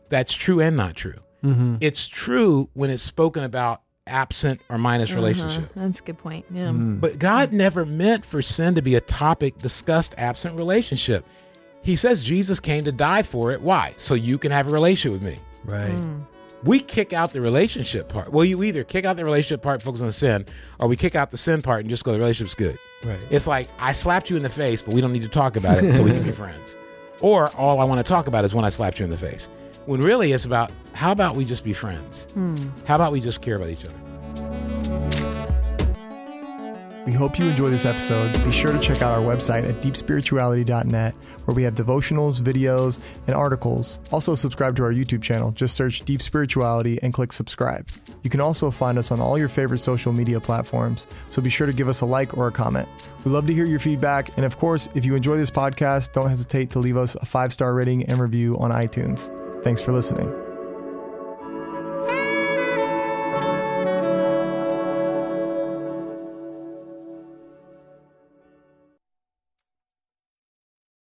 [0.09, 1.19] that's true and not true.
[1.43, 1.77] Mm-hmm.
[1.81, 5.65] It's true when it's spoken about absent or minus relationship.
[5.65, 5.81] Uh-huh.
[5.87, 6.45] That's a good point.
[6.51, 6.69] Yeah.
[6.69, 7.01] Mm.
[7.01, 11.25] But God never meant for sin to be a topic discussed absent relationship.
[11.83, 13.63] He says Jesus came to die for it.
[13.63, 13.95] Why?
[13.97, 15.39] So you can have a relationship with me.
[15.65, 15.99] Right.
[16.63, 18.33] We kick out the relationship part.
[18.33, 20.45] Well, you either kick out the relationship part, focus on the sin,
[20.79, 22.79] or we kick out the sin part and just go, the relationship's good.
[23.03, 23.19] Right.
[23.31, 25.83] It's like I slapped you in the face, but we don't need to talk about
[25.83, 26.77] it so we can be friends.
[27.23, 29.49] Or all I want to talk about is when I slapped you in the face.
[29.87, 32.29] When really it's about how about we just be friends?
[32.87, 33.95] How about we just care about each other?
[37.11, 38.33] We hope you enjoy this episode.
[38.45, 43.35] Be sure to check out our website at deepspirituality.net, where we have devotionals, videos, and
[43.35, 43.99] articles.
[44.13, 45.51] Also, subscribe to our YouTube channel.
[45.51, 47.89] Just search Deep Spirituality and click subscribe.
[48.23, 51.67] You can also find us on all your favorite social media platforms, so be sure
[51.67, 52.89] to give us a like or a comment.
[53.25, 54.37] We love to hear your feedback.
[54.37, 57.53] And of course, if you enjoy this podcast, don't hesitate to leave us a five
[57.53, 59.33] star rating and review on iTunes.
[59.65, 60.50] Thanks for listening.